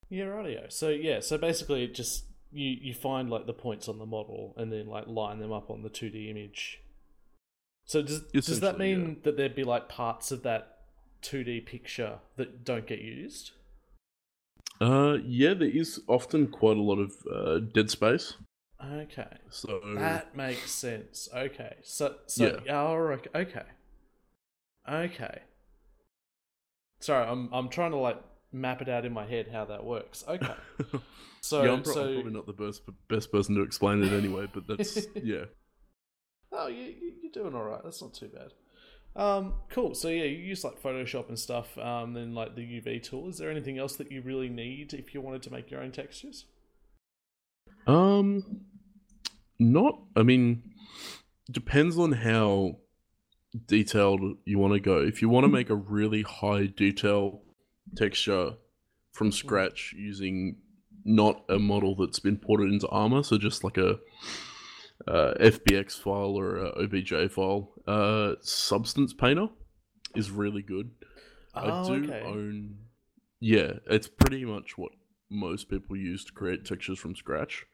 Yeah, 0.08 0.26
rightio. 0.26 0.72
So 0.72 0.90
yeah, 0.90 1.20
so 1.20 1.38
basically, 1.38 1.82
it 1.84 1.94
just 1.94 2.24
you 2.52 2.76
you 2.80 2.94
find 2.94 3.28
like 3.30 3.46
the 3.46 3.52
points 3.52 3.88
on 3.88 3.98
the 3.98 4.06
model 4.06 4.54
and 4.56 4.72
then 4.72 4.86
like 4.86 5.08
line 5.08 5.40
them 5.40 5.52
up 5.52 5.70
on 5.70 5.82
the 5.82 5.88
two 5.88 6.10
D 6.10 6.30
image. 6.30 6.80
So 7.86 8.02
does 8.02 8.20
does 8.32 8.60
that 8.60 8.78
mean 8.78 9.08
yeah. 9.08 9.14
that 9.22 9.36
there'd 9.36 9.54
be 9.54 9.64
like 9.64 9.88
parts 9.88 10.32
of 10.32 10.42
that 10.42 10.78
two 11.22 11.44
D 11.44 11.60
picture 11.60 12.18
that 12.36 12.64
don't 12.64 12.86
get 12.86 13.00
used? 13.00 13.52
Uh, 14.80 15.18
yeah, 15.24 15.54
there 15.54 15.68
is 15.68 16.00
often 16.06 16.48
quite 16.48 16.76
a 16.76 16.82
lot 16.82 16.98
of 16.98 17.12
uh, 17.32 17.58
dead 17.72 17.90
space. 17.90 18.34
Okay, 18.84 19.28
So 19.48 19.80
that 19.94 20.36
makes 20.36 20.70
sense. 20.70 21.28
Okay, 21.34 21.76
so 21.82 22.16
so 22.26 22.60
Yeah. 22.66 22.82
oh, 22.82 23.18
okay, 23.34 23.62
okay. 24.84 25.38
Sorry, 27.00 27.26
I'm 27.26 27.48
I'm 27.54 27.68
trying 27.68 27.92
to 27.92 27.96
like 27.96 28.22
map 28.52 28.82
it 28.82 28.88
out 28.88 29.06
in 29.06 29.12
my 29.12 29.26
head 29.26 29.48
how 29.50 29.64
that 29.66 29.84
works. 29.84 30.24
Okay, 30.28 30.54
so 31.40 31.64
yeah, 31.64 31.72
I'm, 31.72 31.82
pro- 31.82 31.94
so 31.94 32.14
probably 32.14 32.32
not 32.32 32.46
the 32.46 32.52
best 32.52 32.82
best 33.08 33.32
person 33.32 33.54
to 33.54 33.62
explain 33.62 34.02
it 34.02 34.12
anyway, 34.12 34.46
but 34.52 34.66
that's 34.66 35.06
yeah. 35.22 35.44
Oh, 36.52 36.68
you, 36.68 36.94
doing 37.36 37.54
all 37.54 37.64
right. 37.64 37.80
That's 37.84 38.00
not 38.00 38.14
too 38.14 38.28
bad. 38.28 38.52
Um, 39.20 39.54
cool. 39.70 39.94
So 39.94 40.08
yeah, 40.08 40.24
you 40.24 40.36
use 40.38 40.64
like 40.64 40.82
Photoshop 40.82 41.28
and 41.28 41.38
stuff. 41.38 41.76
Um, 41.78 42.14
then 42.14 42.34
like 42.34 42.54
the 42.54 42.62
UV 42.62 43.02
tool. 43.02 43.28
Is 43.28 43.38
there 43.38 43.50
anything 43.50 43.78
else 43.78 43.96
that 43.96 44.10
you 44.10 44.22
really 44.22 44.48
need 44.48 44.94
if 44.94 45.14
you 45.14 45.20
wanted 45.20 45.42
to 45.44 45.52
make 45.52 45.70
your 45.70 45.82
own 45.82 45.92
textures? 45.92 46.46
Um, 47.86 48.62
not. 49.58 50.00
I 50.16 50.22
mean, 50.22 50.62
depends 51.50 51.98
on 51.98 52.12
how 52.12 52.78
detailed 53.66 54.20
you 54.44 54.58
want 54.58 54.74
to 54.74 54.80
go. 54.80 54.98
If 54.98 55.22
you 55.22 55.28
want 55.28 55.44
to 55.44 55.48
make 55.48 55.70
a 55.70 55.74
really 55.74 56.22
high 56.22 56.66
detail 56.66 57.42
texture 57.96 58.54
from 59.12 59.32
scratch 59.32 59.94
using 59.96 60.56
not 61.04 61.44
a 61.48 61.58
model 61.58 61.94
that's 61.94 62.18
been 62.18 62.36
ported 62.36 62.70
into 62.70 62.88
Arma, 62.88 63.24
so 63.24 63.38
just 63.38 63.64
like 63.64 63.78
a 63.78 63.98
uh, 65.06 65.34
FBX 65.40 65.92
file 66.00 66.36
or 66.38 66.56
a 66.56 66.82
OBJ 66.84 67.30
file, 67.30 67.72
uh, 67.86 68.34
Substance 68.40 69.12
Painter 69.12 69.48
is 70.14 70.30
really 70.30 70.62
good. 70.62 70.90
I 71.54 71.70
Oh, 71.70 71.86
do 71.98 72.04
okay. 72.04 72.22
own. 72.22 72.78
Yeah, 73.40 73.74
it's 73.86 74.08
pretty 74.08 74.44
much 74.44 74.76
what 74.78 74.92
most 75.30 75.68
people 75.68 75.96
use 75.96 76.24
to 76.24 76.32
create 76.32 76.64
textures 76.64 76.98
from 76.98 77.14
scratch. 77.16 77.66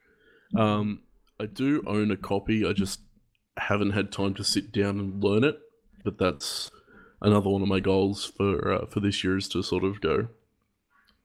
Um, 0.56 1.02
I 1.40 1.46
do 1.46 1.82
own 1.86 2.10
a 2.10 2.16
copy. 2.16 2.66
I 2.66 2.72
just 2.72 3.00
haven't 3.56 3.90
had 3.90 4.10
time 4.12 4.34
to 4.34 4.44
sit 4.44 4.72
down 4.72 4.98
and 4.98 5.22
learn 5.22 5.44
it. 5.44 5.58
But 6.04 6.18
that's 6.18 6.70
another 7.20 7.48
one 7.48 7.62
of 7.62 7.68
my 7.68 7.78
goals 7.80 8.24
for 8.24 8.72
uh, 8.72 8.86
for 8.86 9.00
this 9.00 9.22
year 9.22 9.36
is 9.36 9.48
to 9.50 9.62
sort 9.62 9.84
of 9.84 10.00
go 10.00 10.28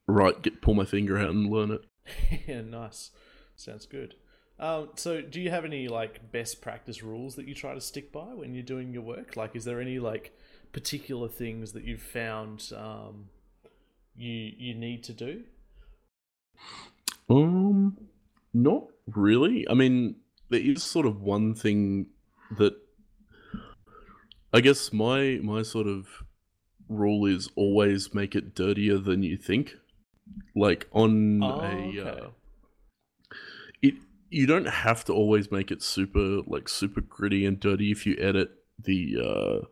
right, 0.06 0.42
get 0.42 0.62
pull 0.62 0.74
my 0.76 0.86
finger 0.86 1.18
out 1.18 1.32
and 1.32 1.50
learn 1.50 1.72
it. 1.72 1.82
yeah, 2.48 2.62
nice. 2.62 3.12
Sounds 3.56 3.86
good. 3.86 4.16
Um, 4.60 4.90
so 4.96 5.22
do 5.22 5.40
you 5.40 5.50
have 5.52 5.66
any 5.66 5.88
like 5.88 6.32
best 6.32 6.62
practice 6.62 7.04
rules 7.04 7.36
that 7.36 7.48
you 7.48 7.54
try 7.54 7.74
to 7.74 7.82
stick 7.82 8.12
by 8.12 8.34
when 8.34 8.54
you're 8.54 8.64
doing 8.64 8.94
your 8.94 9.04
work? 9.04 9.36
Like, 9.36 9.56
is 9.56 9.66
there 9.66 9.80
any 9.80 10.00
like 10.00 10.36
particular 10.74 11.28
things 11.28 11.74
that 11.74 11.84
you've 11.84 12.02
found 12.02 12.72
um, 12.76 13.30
you 14.16 14.52
you 14.58 14.74
need 14.74 15.04
to 15.06 15.14
do? 15.14 15.44
Um, 17.30 17.98
not 18.54 18.88
really. 19.08 19.68
I 19.70 19.74
mean, 19.74 20.16
there 20.50 20.60
is 20.62 20.84
sort 20.84 21.06
of 21.06 21.22
one 21.22 21.54
thing 21.54 22.08
that 22.52 22.74
I 24.54 24.60
guess 24.62 24.92
my 24.92 25.40
my 25.42 25.62
sort 25.64 25.88
of 25.88 26.24
rule 26.90 27.26
is 27.26 27.50
always 27.56 28.14
make 28.14 28.36
it 28.36 28.56
dirtier 28.56 28.98
than 29.00 29.24
you 29.24 29.38
think. 29.38 29.78
Like 30.56 30.88
on 30.92 31.52
Oh, 31.52 31.56
a 31.62 32.00
okay. 32.00 32.22
uh, 32.26 32.30
you 34.30 34.46
don't 34.46 34.68
have 34.68 35.04
to 35.06 35.14
always 35.14 35.52
make 35.52 35.72
it 35.72 35.82
super 35.82 36.42
like 36.48 36.70
super 36.70 37.02
gritty 37.02 37.46
and 37.46 37.60
dirty 37.60 37.92
if 37.92 38.06
you 38.06 38.16
edit 38.20 38.50
the 38.80 39.16
uh 39.22 39.66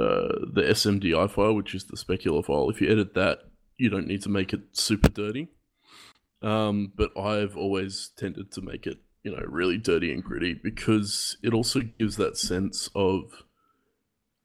uh 0.00 0.28
the 0.52 0.62
SMDI 0.62 1.30
file, 1.30 1.54
which 1.54 1.74
is 1.74 1.84
the 1.84 1.96
specular 1.96 2.44
file. 2.44 2.70
If 2.70 2.80
you 2.80 2.90
edit 2.90 3.14
that, 3.14 3.40
you 3.76 3.88
don't 3.90 4.06
need 4.06 4.22
to 4.22 4.28
make 4.28 4.52
it 4.52 4.60
super 4.72 5.08
dirty. 5.08 5.48
Um, 6.42 6.92
but 6.96 7.16
I've 7.16 7.56
always 7.56 8.10
tended 8.16 8.52
to 8.52 8.60
make 8.60 8.86
it, 8.86 8.98
you 9.22 9.30
know, 9.30 9.42
really 9.48 9.78
dirty 9.78 10.12
and 10.12 10.22
gritty 10.22 10.54
because 10.62 11.36
it 11.42 11.54
also 11.54 11.80
gives 11.80 12.16
that 12.16 12.36
sense 12.36 12.90
of 12.94 13.44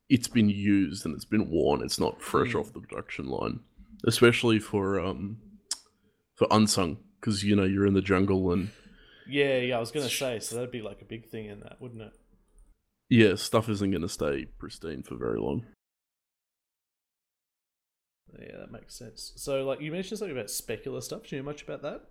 it's 0.08 0.28
been 0.28 0.50
used 0.50 1.06
and 1.06 1.14
it's 1.16 1.26
been 1.26 1.50
worn. 1.50 1.82
It's 1.84 2.00
not 2.00 2.22
fresh 2.22 2.54
Mm. 2.54 2.60
off 2.62 2.74
the 2.74 2.80
production 2.80 3.28
line, 3.28 3.60
especially 4.06 4.60
for 4.60 5.00
um 5.00 5.38
for 6.36 6.48
unsung 6.52 6.98
because 7.20 7.44
you 7.44 7.56
know 7.56 7.64
you're 7.66 7.86
in 7.86 7.94
the 7.94 8.02
jungle 8.02 8.52
and 8.52 8.70
Yeah, 9.28 9.58
yeah. 9.58 9.78
I 9.78 9.80
was 9.80 9.92
gonna 9.92 10.10
say, 10.10 10.40
so 10.40 10.56
that'd 10.56 10.72
be 10.72 10.82
like 10.82 11.02
a 11.02 11.06
big 11.06 11.28
thing 11.30 11.46
in 11.46 11.60
that, 11.62 11.82
wouldn't 11.82 12.02
it? 12.02 12.14
yeah, 13.10 13.34
stuff 13.36 13.68
isn't 13.70 13.90
going 13.90 14.04
to 14.04 14.08
stay 14.10 14.46
pristine 14.60 15.02
for 15.02 15.16
very 15.16 15.40
long. 15.40 15.66
Yeah, 18.40 18.58
that 18.60 18.72
makes 18.72 18.96
sense. 18.96 19.34
So, 19.36 19.64
like, 19.64 19.82
you 19.82 19.92
mentioned 19.92 20.20
something 20.20 20.38
about 20.38 20.48
specular 20.50 21.02
stuff. 21.02 21.24
Do 21.24 21.36
you 21.36 21.42
know 21.42 21.46
much 21.46 21.64
about 21.64 21.82
that? 21.82 22.02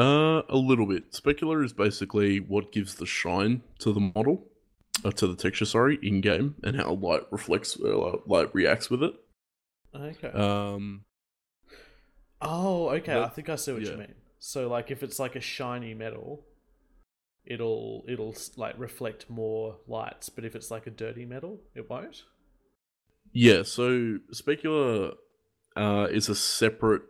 Uh, 0.00 0.42
a 0.48 0.56
little 0.56 0.86
bit. 0.86 1.10
Specular 1.12 1.64
is 1.64 1.72
basically 1.72 2.38
what 2.38 2.70
gives 2.70 2.94
the 2.94 3.06
shine 3.06 3.62
to 3.80 3.92
the 3.92 4.12
model, 4.14 4.46
uh, 5.04 5.10
to 5.10 5.26
the 5.26 5.34
texture, 5.34 5.64
sorry, 5.64 5.98
in 6.02 6.20
game, 6.20 6.54
and 6.62 6.76
how 6.76 6.92
light 6.92 7.22
reflects, 7.32 7.76
uh, 7.84 8.18
light 8.26 8.54
reacts 8.54 8.88
with 8.88 9.02
it. 9.02 9.14
Okay. 9.92 10.28
Um, 10.28 11.04
oh, 12.42 12.90
okay. 12.90 13.18
I 13.18 13.28
think 13.28 13.48
I 13.48 13.56
see 13.56 13.72
what 13.72 13.82
you 13.82 13.96
mean. 13.96 14.14
So, 14.38 14.68
like, 14.68 14.90
if 14.90 15.02
it's 15.02 15.18
like 15.18 15.36
a 15.36 15.40
shiny 15.40 15.94
metal, 15.94 16.44
it'll 17.44 18.04
it'll 18.08 18.34
like 18.56 18.74
reflect 18.78 19.28
more 19.28 19.78
lights. 19.86 20.28
But 20.28 20.44
if 20.44 20.54
it's 20.54 20.70
like 20.70 20.86
a 20.86 20.90
dirty 20.90 21.24
metal, 21.24 21.60
it 21.74 21.88
won't. 21.90 22.22
yeah, 23.32 23.62
so 23.62 24.18
specular 24.32 25.14
uh, 25.76 26.06
is 26.10 26.28
a 26.28 26.34
separate 26.34 27.02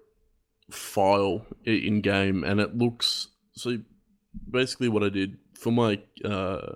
file 0.70 1.46
in 1.64 2.00
game, 2.00 2.44
and 2.44 2.60
it 2.60 2.76
looks 2.76 3.28
so. 3.52 3.78
Basically, 4.48 4.88
what 4.88 5.02
I 5.02 5.08
did 5.08 5.38
for 5.54 5.72
my 5.72 6.00
uh, 6.24 6.28
uh, 6.28 6.74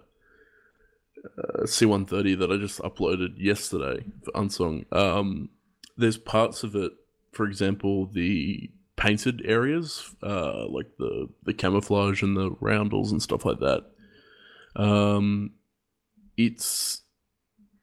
C130 1.62 2.38
that 2.38 2.50
I 2.50 2.56
just 2.56 2.80
uploaded 2.80 3.34
yesterday 3.38 4.04
for 4.24 4.32
Unsung, 4.34 4.84
um, 4.92 5.50
there's 5.96 6.18
parts 6.18 6.64
of 6.64 6.74
it, 6.74 6.92
for 7.34 7.46
example, 7.46 8.06
the 8.06 8.70
painted 8.96 9.42
areas, 9.44 10.14
uh, 10.22 10.66
like 10.68 10.96
the 10.98 11.28
the 11.42 11.52
camouflage 11.54 12.22
and 12.22 12.36
the 12.36 12.50
roundels 12.60 13.12
and 13.12 13.22
stuff 13.22 13.44
like 13.44 13.58
that. 13.60 13.84
Um, 14.76 15.54
it's 16.36 17.02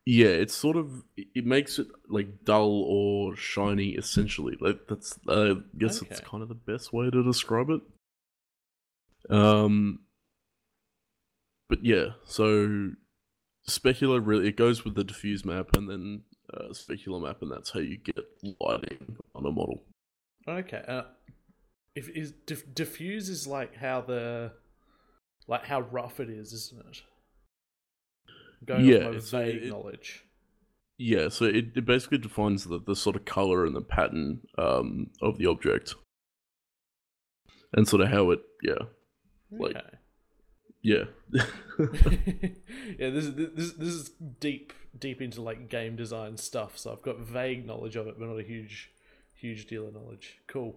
yeah, 0.05 0.27
it's 0.27 0.55
sort 0.55 0.77
of 0.77 1.03
it- 1.15 1.46
makes 1.46 1.77
it 1.79 1.88
like 2.10 2.43
dull 2.43 2.84
or 2.88 3.36
shiny 3.36 3.89
essentially. 3.91 4.58
Like 4.60 4.88
that's 4.88 5.20
uh, 5.27 5.55
I 5.55 5.55
guess 5.77 6.01
it's 6.01 6.20
Okay. 6.20 6.29
kind 6.29 6.43
of 6.43 6.50
the 6.50 6.55
best 6.55 6.91
way 6.93 7.10
to 7.10 7.24
describe 7.24 7.70
it. 7.70 7.81
Um, 9.29 10.00
but 11.70 11.86
yeah, 11.86 12.13
so 12.25 12.91
specular 13.70 14.20
really 14.25 14.48
it 14.48 14.58
goes 14.58 14.84
with 14.84 14.96
the 14.96 15.03
diffuse 15.03 15.46
map 15.46 15.75
and 15.75 15.88
then 15.89 16.24
uh, 16.53 16.70
specular 16.70 17.22
map, 17.22 17.41
and 17.41 17.51
that's 17.51 17.70
how 17.72 17.79
you 17.79 17.98
get 17.98 18.20
lighting 18.60 19.17
on 19.36 19.46
a 19.46 19.51
model. 19.51 19.84
Okay. 20.48 20.84
Uh, 20.88 21.03
if 21.96 22.10
is 22.10 22.31
diff- 22.46 22.74
diffuse 22.74 23.29
is 23.29 23.48
like 23.48 23.75
how 23.75 24.01
the 24.01 24.51
like 25.48 25.65
how 25.65 25.81
rough 25.81 26.20
it 26.20 26.29
is, 26.29 26.53
isn't 26.53 26.86
it? 26.88 27.01
Going 28.65 28.86
Yeah, 28.86 29.08
off 29.08 29.12
my 29.13 29.17
uh, 29.17 29.22
vague 29.22 29.63
it- 29.63 29.70
knowledge. 29.70 30.24
Yeah, 30.98 31.29
so 31.29 31.46
it, 31.46 31.72
it 31.75 31.86
basically 31.86 32.20
defines 32.20 32.65
the, 32.65 32.77
the 32.79 32.96
sort 32.96 33.15
of 33.15 33.25
color 33.25 33.65
and 33.65 33.75
the 33.75 33.81
pattern 33.81 34.41
um, 34.60 35.10
of 35.20 35.39
the 35.39 35.48
object, 35.48 35.96
and 37.74 37.88
sort 37.88 38.03
of 38.03 38.10
how 38.10 38.29
it 38.31 38.39
yeah 38.62 38.75
like- 39.51 39.75
Okay. 39.75 39.98
yeah 40.84 41.03
yeah, 41.79 43.10
this 43.10 43.25
is 43.25 43.36
this 43.55 43.72
this 43.74 43.93
is 43.93 44.10
deep 44.39 44.74
deep 44.98 45.21
into 45.21 45.41
like 45.41 45.69
game 45.69 45.95
design 45.95 46.38
stuff. 46.38 46.77
So 46.77 46.91
I've 46.91 47.01
got 47.01 47.19
vague 47.19 47.65
knowledge 47.65 47.95
of 47.95 48.07
it, 48.07 48.15
but 48.19 48.27
not 48.27 48.39
a 48.39 48.43
huge 48.43 48.91
Huge 49.41 49.65
deal 49.65 49.88
of 49.88 49.95
knowledge. 49.95 50.38
Cool. 50.45 50.75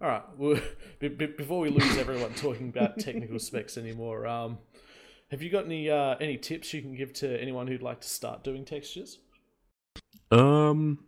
All 0.00 0.08
right. 0.08 0.22
Well, 0.38 0.60
b- 1.00 1.08
b- 1.08 1.26
before 1.26 1.58
we 1.58 1.70
lose 1.70 1.98
everyone 1.98 2.34
talking 2.34 2.68
about 2.68 2.98
technical 3.00 3.40
specs 3.40 3.76
anymore, 3.76 4.28
um, 4.28 4.58
have 5.32 5.42
you 5.42 5.50
got 5.50 5.64
any 5.64 5.90
uh, 5.90 6.14
any 6.20 6.38
tips 6.38 6.72
you 6.72 6.82
can 6.82 6.94
give 6.94 7.12
to 7.14 7.42
anyone 7.42 7.66
who'd 7.66 7.82
like 7.82 8.00
to 8.02 8.08
start 8.08 8.44
doing 8.44 8.64
textures? 8.64 9.18
Um, 10.30 11.00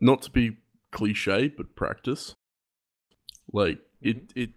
not 0.00 0.22
to 0.22 0.30
be 0.30 0.56
cliche, 0.92 1.48
but 1.48 1.74
practice. 1.74 2.36
Like 3.52 3.80
it, 4.00 4.32
it, 4.36 4.50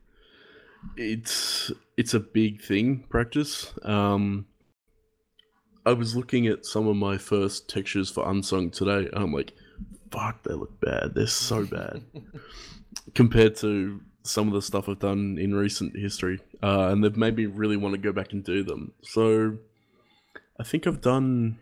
it's 0.96 1.72
it's 1.98 2.14
a 2.14 2.20
big 2.20 2.62
thing. 2.62 3.06
Practice. 3.10 3.74
Um, 3.82 4.46
I 5.88 5.94
was 5.94 6.18
looking 6.18 6.48
at 6.48 6.66
some 6.66 6.86
of 6.86 6.98
my 6.98 7.18
first 7.18 7.70
textures 7.70 8.10
for 8.10 8.30
Unsung 8.30 8.72
today, 8.72 9.08
and 9.14 9.24
I'm 9.24 9.32
like, 9.32 9.54
"Fuck, 10.12 10.44
they 10.44 10.54
look 10.54 10.82
bad. 10.82 11.16
They're 11.16 11.28
so 11.28 11.66
bad." 11.66 12.04
compared 13.16 13.56
to 13.58 14.02
some 14.24 14.50
of 14.50 14.54
the 14.54 14.62
stuff 14.62 14.90
I've 14.90 15.00
done 15.00 15.38
in 15.40 15.56
recent 15.56 15.96
history, 15.96 16.42
uh, 16.62 16.90
and 16.90 17.02
they've 17.02 17.16
made 17.16 17.38
me 17.38 17.46
really 17.46 17.78
want 17.78 17.94
to 17.96 18.02
go 18.02 18.12
back 18.12 18.34
and 18.34 18.44
do 18.44 18.64
them. 18.64 18.92
So, 19.02 19.60
I 20.60 20.64
think 20.64 20.86
I've 20.86 21.00
done 21.00 21.58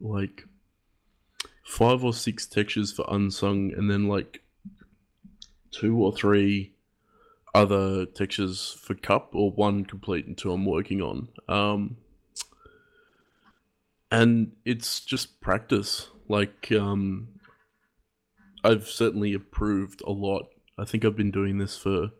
like 0.00 0.44
five 1.64 2.04
or 2.04 2.12
six 2.12 2.46
textures 2.46 2.92
for 2.92 3.04
Unsung, 3.08 3.72
and 3.76 3.90
then 3.90 4.06
like 4.06 4.42
two 5.72 5.96
or 5.96 6.12
three 6.14 6.72
other 7.52 8.06
textures 8.06 8.78
for 8.80 8.94
Cup, 8.94 9.30
or 9.34 9.50
one 9.50 9.84
complete 9.84 10.26
and 10.26 10.38
two 10.38 10.52
I'm 10.52 10.64
working 10.64 11.02
on. 11.02 11.30
Um, 11.48 11.96
and 14.10 14.52
it's 14.64 15.00
just 15.00 15.40
practice. 15.40 16.08
Like, 16.28 16.72
um, 16.72 17.28
I've 18.64 18.88
certainly 18.88 19.32
improved 19.32 20.02
a 20.06 20.10
lot. 20.10 20.46
I 20.78 20.84
think 20.84 21.04
I've 21.04 21.16
been 21.16 21.30
doing 21.30 21.58
this 21.58 21.76
for 21.78 22.10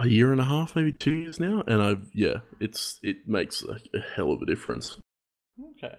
a 0.00 0.06
year 0.06 0.32
and 0.32 0.40
a 0.40 0.44
half, 0.44 0.76
maybe 0.76 0.92
two 0.92 1.14
years 1.14 1.38
now, 1.38 1.62
and 1.66 1.82
I've 1.82 2.08
yeah, 2.14 2.38
it's 2.60 2.98
it 3.02 3.28
makes 3.28 3.62
a, 3.62 3.78
a 3.96 4.00
hell 4.14 4.32
of 4.32 4.42
a 4.42 4.46
difference. 4.46 4.98
Okay. 5.76 5.94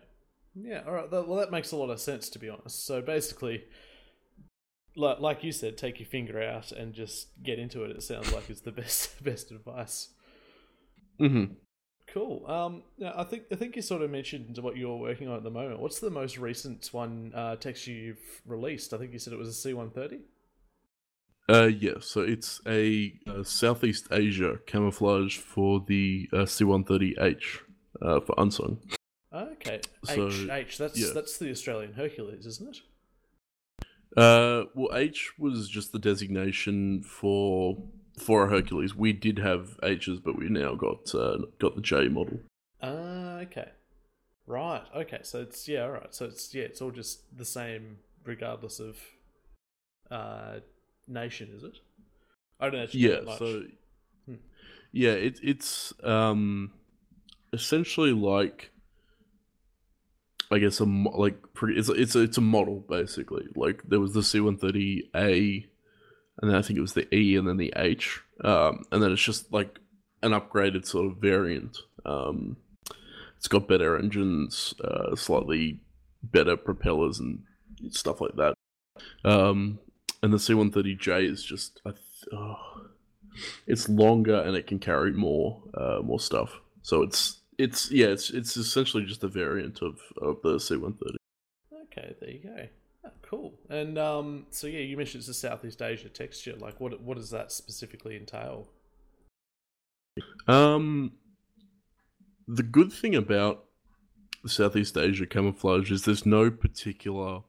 Yeah. 0.56 0.84
All 0.88 0.94
right. 0.94 1.12
That, 1.12 1.28
well, 1.28 1.40
that 1.40 1.52
makes 1.52 1.72
a 1.72 1.75
lot 1.75 1.90
of 1.90 2.00
sense 2.00 2.30
to 2.30 2.40
be 2.40 2.50
honest. 2.50 2.86
So 2.86 3.02
basically, 3.02 3.66
like 4.96 5.20
like 5.20 5.44
you 5.44 5.52
said, 5.52 5.78
take 5.78 6.00
your 6.00 6.08
finger 6.08 6.42
out 6.42 6.72
and 6.72 6.94
just 6.94 7.28
get 7.44 7.60
into 7.60 7.84
it. 7.84 7.92
It 7.92 8.04
sounds 8.04 8.34
like 8.34 8.50
it's 8.50 8.62
the 8.62 8.72
best 8.72 9.24
best 9.24 9.52
advice. 9.52 10.10
Mm-hmm. 11.20 11.54
Cool. 12.16 12.50
Um, 12.50 12.84
I 13.04 13.26
think 13.26 13.44
I 13.52 13.56
think 13.56 13.76
you 13.76 13.82
sort 13.82 14.02
of 14.02 14.10
mentioned 14.10 14.58
what 14.60 14.78
you're 14.78 14.96
working 14.96 15.28
on 15.28 15.36
at 15.36 15.44
the 15.44 15.50
moment. 15.50 15.82
What's 15.82 16.00
the 16.00 16.10
most 16.10 16.38
recent 16.38 16.88
one 16.94 17.34
uh, 17.36 17.58
texture 17.58 17.92
you've 17.92 18.42
released? 18.46 18.94
I 18.94 18.98
think 18.98 19.12
you 19.12 19.20
said 19.20 19.34
it 19.34 19.36
was 19.36 19.50
a 19.50 19.68
C130. 19.70 20.22
Uh, 21.50 21.64
yeah, 21.66 21.96
so 22.00 22.22
it's 22.22 22.62
a, 22.66 23.20
uh 23.28 23.44
Southeast 23.44 24.08
Asia 24.12 24.60
camouflage 24.66 25.38
for 25.38 25.84
the 25.86 26.30
uh, 26.32 26.38
C130H 26.38 27.60
uh, 28.02 28.22
for 28.22 28.34
Unsung. 28.38 28.80
Okay. 29.34 29.82
So, 30.06 30.28
H 30.28 30.50
H. 30.50 30.78
That's 30.78 30.98
yeah. 30.98 31.10
that's 31.14 31.38
the 31.38 31.52
Australian 31.52 31.92
Hercules, 31.92 32.46
isn't 32.46 32.78
it? 32.78 32.82
Uh, 34.16 34.64
well, 34.74 34.98
H 34.98 35.34
was 35.38 35.68
just 35.68 35.92
the 35.92 36.00
designation 36.00 37.04
for 37.04 37.78
for 38.18 38.46
a 38.46 38.50
Hercules. 38.50 38.96
We 38.96 39.14
did 39.14 39.40
have 39.40 39.78
H's, 39.84 40.20
but 40.20 40.38
we 40.38 40.50
now 40.50 40.76
got 40.76 41.14
uh, 41.14 41.38
got 41.60 41.76
the 41.76 41.82
J 41.82 42.08
model. 42.08 42.40
Ah, 42.82 43.40
okay. 43.40 43.70
Right. 44.48 44.84
Okay. 44.96 45.20
So 45.24 45.42
it's 45.42 45.68
yeah. 45.68 45.84
All 45.84 45.92
right. 45.92 46.14
So 46.14 46.26
it's 46.26 46.54
yeah. 46.54 46.64
It's 46.64 46.82
all 46.82 46.92
just 46.92 47.22
the 47.36 47.46
same, 47.46 47.98
regardless 48.24 48.80
of 48.80 48.98
uh, 50.12 50.60
nation, 51.08 51.50
is 51.56 51.64
it? 51.64 51.80
I 52.60 52.70
don't 52.70 52.82
actually 52.82 53.02
know 53.02 53.24
Yeah, 53.26 53.38
so 53.38 53.64
Hmm. 54.25 54.36
yeah, 54.92 55.12
it, 55.12 55.40
it's 55.44 55.94
um 56.04 56.72
essentially 57.54 58.12
like 58.12 58.72
I 60.51 60.60
guess 60.60 60.80
a 60.80 60.86
like 60.86 61.54
pretty 61.54 61.78
it's 61.78 61.90
it's 61.90 62.16
it's 62.16 62.38
a 62.38 62.42
model 62.42 62.86
basically. 62.88 63.48
Like 63.56 63.84
there 63.88 64.00
was 64.00 64.14
the 64.14 64.22
C130A 64.22 65.66
and 66.42 66.50
then 66.50 66.58
I 66.58 66.62
think 66.62 66.78
it 66.78 66.82
was 66.82 66.94
the 66.94 67.14
E 67.14 67.36
and 67.36 67.48
then 67.48 67.58
the 67.58 67.74
H. 67.76 68.22
Um 68.44 68.84
and 68.92 69.02
then 69.02 69.12
it's 69.12 69.24
just 69.24 69.52
like 69.52 69.80
an 70.22 70.32
upgraded 70.32 70.86
sort 70.86 71.12
of 71.12 71.18
variant. 71.18 71.78
Um 72.06 72.58
it's 73.38 73.48
got 73.48 73.68
better 73.68 73.98
engines, 73.98 74.74
uh 74.84 75.16
slightly 75.16 75.80
better 76.24 76.58
propellers 76.58 77.20
and 77.20 77.44
stuff 77.90 78.22
like 78.22 78.36
that. 78.36 78.56
Um 79.24 79.80
and 80.22 80.34
the 80.34 80.38
C130J 80.38 81.30
is 81.30 81.44
just 81.44 81.82
th- 81.84 81.96
oh, 82.34 82.58
it's 83.68 83.90
longer 83.90 84.42
and 84.42 84.56
it 84.56 84.68
can 84.68 84.80
carry 84.80 85.12
more 85.12 85.62
uh, 85.76 86.00
more 86.04 86.20
stuff. 86.20 86.60
So 86.82 87.02
it's 87.02 87.42
it's 87.58 87.92
yeah 87.92 88.08
it's 88.08 88.30
it's 88.30 88.58
essentially 88.58 89.06
just 89.06 89.24
a 89.24 89.28
variant 89.28 89.82
of 89.82 90.00
of 90.22 90.42
the 90.42 90.56
C130. 90.56 91.16
Okay, 91.84 92.16
there 92.20 92.30
you 92.30 92.40
go. 92.44 92.68
Cool. 93.29 93.53
And 93.70 93.98
um, 93.98 94.46
so 94.51 94.68
yeah, 94.68 94.79
you 94.79 94.98
mentioned 94.98 95.22
it's 95.22 95.29
a 95.29 95.33
Southeast 95.33 95.81
Asia 95.81 96.09
texture. 96.09 96.55
Like, 96.57 96.79
what 96.79 97.01
what 97.01 97.18
does 97.18 97.31
that 97.31 97.51
specifically 97.51 98.16
entail? 98.16 98.70
Um, 100.48 101.14
the 102.48 102.64
good 102.64 102.94
thing 102.94 103.16
about 103.16 103.66
Southeast 104.46 104.98
Asia 104.98 105.25
camouflage 105.25 105.92
is 105.92 106.05
there's 106.05 106.25
no 106.25 106.51
particular. 106.51 107.42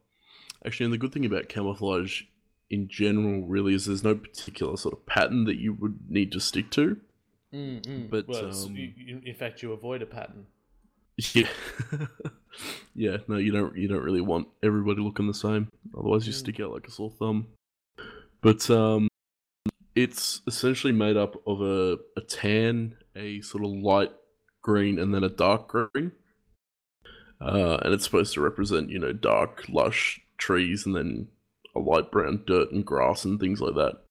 Actually, 0.64 0.84
and 0.84 0.94
the 0.94 0.98
good 0.98 1.12
thing 1.12 1.26
about 1.26 1.48
camouflage 1.48 2.22
in 2.70 2.88
general 2.88 3.46
really 3.46 3.74
is 3.74 3.86
there's 3.86 4.02
no 4.02 4.14
particular 4.14 4.76
sort 4.76 4.94
of 4.94 5.06
pattern 5.06 5.44
that 5.44 5.60
you 5.60 5.74
would 5.74 5.98
need 6.08 6.32
to 6.32 6.40
stick 6.40 6.70
to. 6.70 6.96
Mm-mm. 7.54 8.10
But, 8.10 8.26
well, 8.26 8.50
um, 8.50 8.74
you, 8.74 9.20
in 9.24 9.34
fact, 9.34 9.62
you 9.62 9.72
avoid 9.72 10.02
a 10.02 10.06
pattern. 10.06 10.46
Yeah, 11.34 11.48
yeah. 12.94 13.16
No, 13.26 13.36
you 13.36 13.50
don't. 13.52 13.76
You 13.76 13.88
don't 13.88 14.02
really 14.02 14.20
want 14.20 14.48
everybody 14.62 15.00
looking 15.00 15.26
the 15.26 15.34
same. 15.34 15.68
Otherwise, 15.96 16.26
you 16.26 16.32
stick 16.32 16.60
out 16.60 16.72
like 16.72 16.86
a 16.86 16.90
sore 16.90 17.10
thumb. 17.10 17.46
But 18.42 18.68
um, 18.70 19.08
it's 19.94 20.42
essentially 20.46 20.92
made 20.92 21.16
up 21.16 21.36
of 21.46 21.62
a 21.62 21.96
a 22.16 22.20
tan, 22.20 22.96
a 23.16 23.40
sort 23.40 23.64
of 23.64 23.70
light 23.70 24.12
green, 24.62 24.98
and 24.98 25.14
then 25.14 25.24
a 25.24 25.30
dark 25.30 25.68
green. 25.68 26.12
Uh, 27.40 27.78
and 27.82 27.92
it's 27.92 28.04
supposed 28.04 28.34
to 28.34 28.40
represent, 28.40 28.90
you 28.90 28.98
know, 28.98 29.12
dark, 29.12 29.64
lush 29.68 30.20
trees, 30.38 30.86
and 30.86 30.96
then 30.96 31.28
a 31.74 31.78
light 31.78 32.10
brown 32.10 32.42
dirt 32.46 32.72
and 32.72 32.84
grass 32.84 33.24
and 33.24 33.40
things 33.40 33.60
like 33.60 33.74
that. 33.74 34.02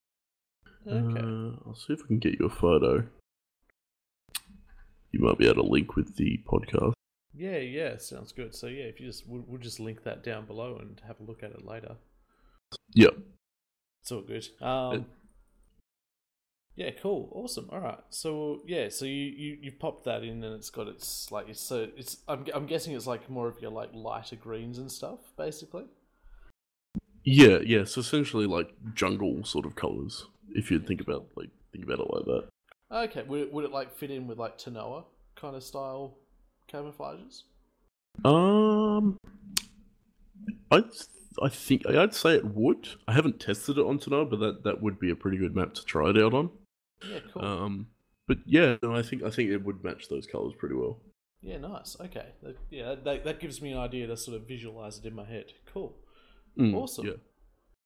Okay. 0.88 1.20
Uh, 1.20 1.58
I'll 1.66 1.76
see 1.76 1.94
if 1.94 2.02
I 2.04 2.08
can 2.08 2.20
get 2.20 2.40
you 2.40 2.46
a 2.46 2.50
photo. 2.50 3.04
You 5.12 5.20
might 5.20 5.38
be 5.38 5.46
able 5.46 5.64
to 5.64 5.70
link 5.70 5.96
with 5.96 6.18
the 6.18 6.42
podcast. 6.46 6.95
Yeah, 7.38 7.58
yeah, 7.58 7.98
sounds 7.98 8.32
good. 8.32 8.56
So 8.56 8.68
yeah, 8.68 8.86
if 8.86 9.00
you 9.00 9.08
just 9.08 9.28
we'll, 9.28 9.44
we'll 9.48 9.62
just 9.62 9.80
link 9.80 10.04
that 10.04 10.24
down 10.24 10.46
below 10.46 10.78
and 10.80 11.02
have 11.08 11.20
a 11.20 11.24
look 11.24 11.44
at 11.44 11.52
it 11.52 11.66
later. 11.66 11.96
Yep. 12.94 13.18
It's 14.02 14.12
all 14.12 14.22
good. 14.22 14.48
Um, 14.62 15.08
yeah, 16.76 16.92
cool, 17.02 17.30
awesome. 17.32 17.70
All 17.72 17.80
right, 17.80 18.00
so 18.10 18.62
yeah, 18.68 18.90
so 18.90 19.06
you 19.06 19.14
you 19.14 19.58
you've 19.62 19.80
popped 19.80 20.04
that 20.06 20.24
in, 20.24 20.44
and 20.44 20.56
it's 20.56 20.70
got 20.70 20.88
its 20.88 21.32
like 21.32 21.48
it's 21.48 21.62
so 21.62 21.88
it's 21.96 22.18
I'm 22.28 22.46
I'm 22.54 22.66
guessing 22.66 22.94
it's 22.94 23.08
like 23.08 23.30
more 23.30 23.48
of 23.48 23.62
your 23.62 23.72
like 23.72 23.92
lighter 23.94 24.36
greens 24.36 24.78
and 24.78 24.92
stuff, 24.92 25.20
basically. 25.38 25.86
Yeah, 27.24 27.60
yeah. 27.66 27.86
So 27.86 28.02
essentially, 28.02 28.46
like 28.46 28.70
jungle 28.94 29.44
sort 29.46 29.66
of 29.66 29.76
colors. 29.76 30.26
If 30.50 30.70
you 30.70 30.80
think 30.80 31.02
about 31.02 31.28
like 31.36 31.50
think 31.72 31.86
about 31.86 32.00
it 32.00 32.14
like 32.14 32.26
that. 32.26 32.46
Okay, 32.92 33.24
would 33.24 33.42
it, 33.42 33.54
would 33.54 33.66
it 33.66 33.72
like 33.72 33.96
fit 33.96 34.12
in 34.12 34.28
with 34.28 34.38
like 34.38 34.58
Tanoa 34.58 35.06
kind 35.36 35.56
of 35.56 35.64
style 35.64 36.18
camouflages? 36.72 37.44
Um, 38.24 39.18
I 40.72 40.84
I 41.42 41.50
think 41.50 41.86
I'd 41.86 42.14
say 42.16 42.36
it 42.36 42.46
would. 42.46 42.88
I 43.08 43.14
haven't 43.14 43.40
tested 43.40 43.78
it 43.78 43.86
on 43.86 44.00
Tanoa, 44.00 44.30
but 44.30 44.40
that 44.40 44.64
that 44.64 44.82
would 44.82 45.00
be 45.00 45.12
a 45.12 45.16
pretty 45.16 45.38
good 45.38 45.56
map 45.56 45.74
to 45.76 45.86
try 45.86 46.10
it 46.10 46.18
out 46.18 46.34
on. 46.34 46.50
Yeah, 47.10 47.20
cool. 47.34 47.44
Um, 47.46 47.88
but 48.28 48.38
yeah, 48.46 48.78
no, 48.82 48.96
I 48.96 49.02
think 49.02 49.24
I 49.24 49.30
think 49.30 49.50
it 49.50 49.64
would 49.64 49.84
match 49.84 50.08
those 50.10 50.26
colors 50.28 50.54
pretty 50.58 50.76
well. 50.76 51.00
yeah, 51.42 51.58
nice. 51.58 51.98
Okay, 52.00 52.28
that, 52.42 52.56
yeah, 52.72 52.96
that 53.04 53.24
that 53.26 53.40
gives 53.40 53.62
me 53.62 53.72
an 53.72 53.78
idea 53.80 54.08
to 54.08 54.18
sort 54.18 54.38
of 54.38 54.48
visualize 54.48 54.98
it 54.98 55.06
in 55.06 55.14
my 55.14 55.26
head. 55.26 55.52
Cool. 55.72 55.96
Mm, 56.58 56.74
Awesome. 56.74 57.06
Yeah. 57.08 57.14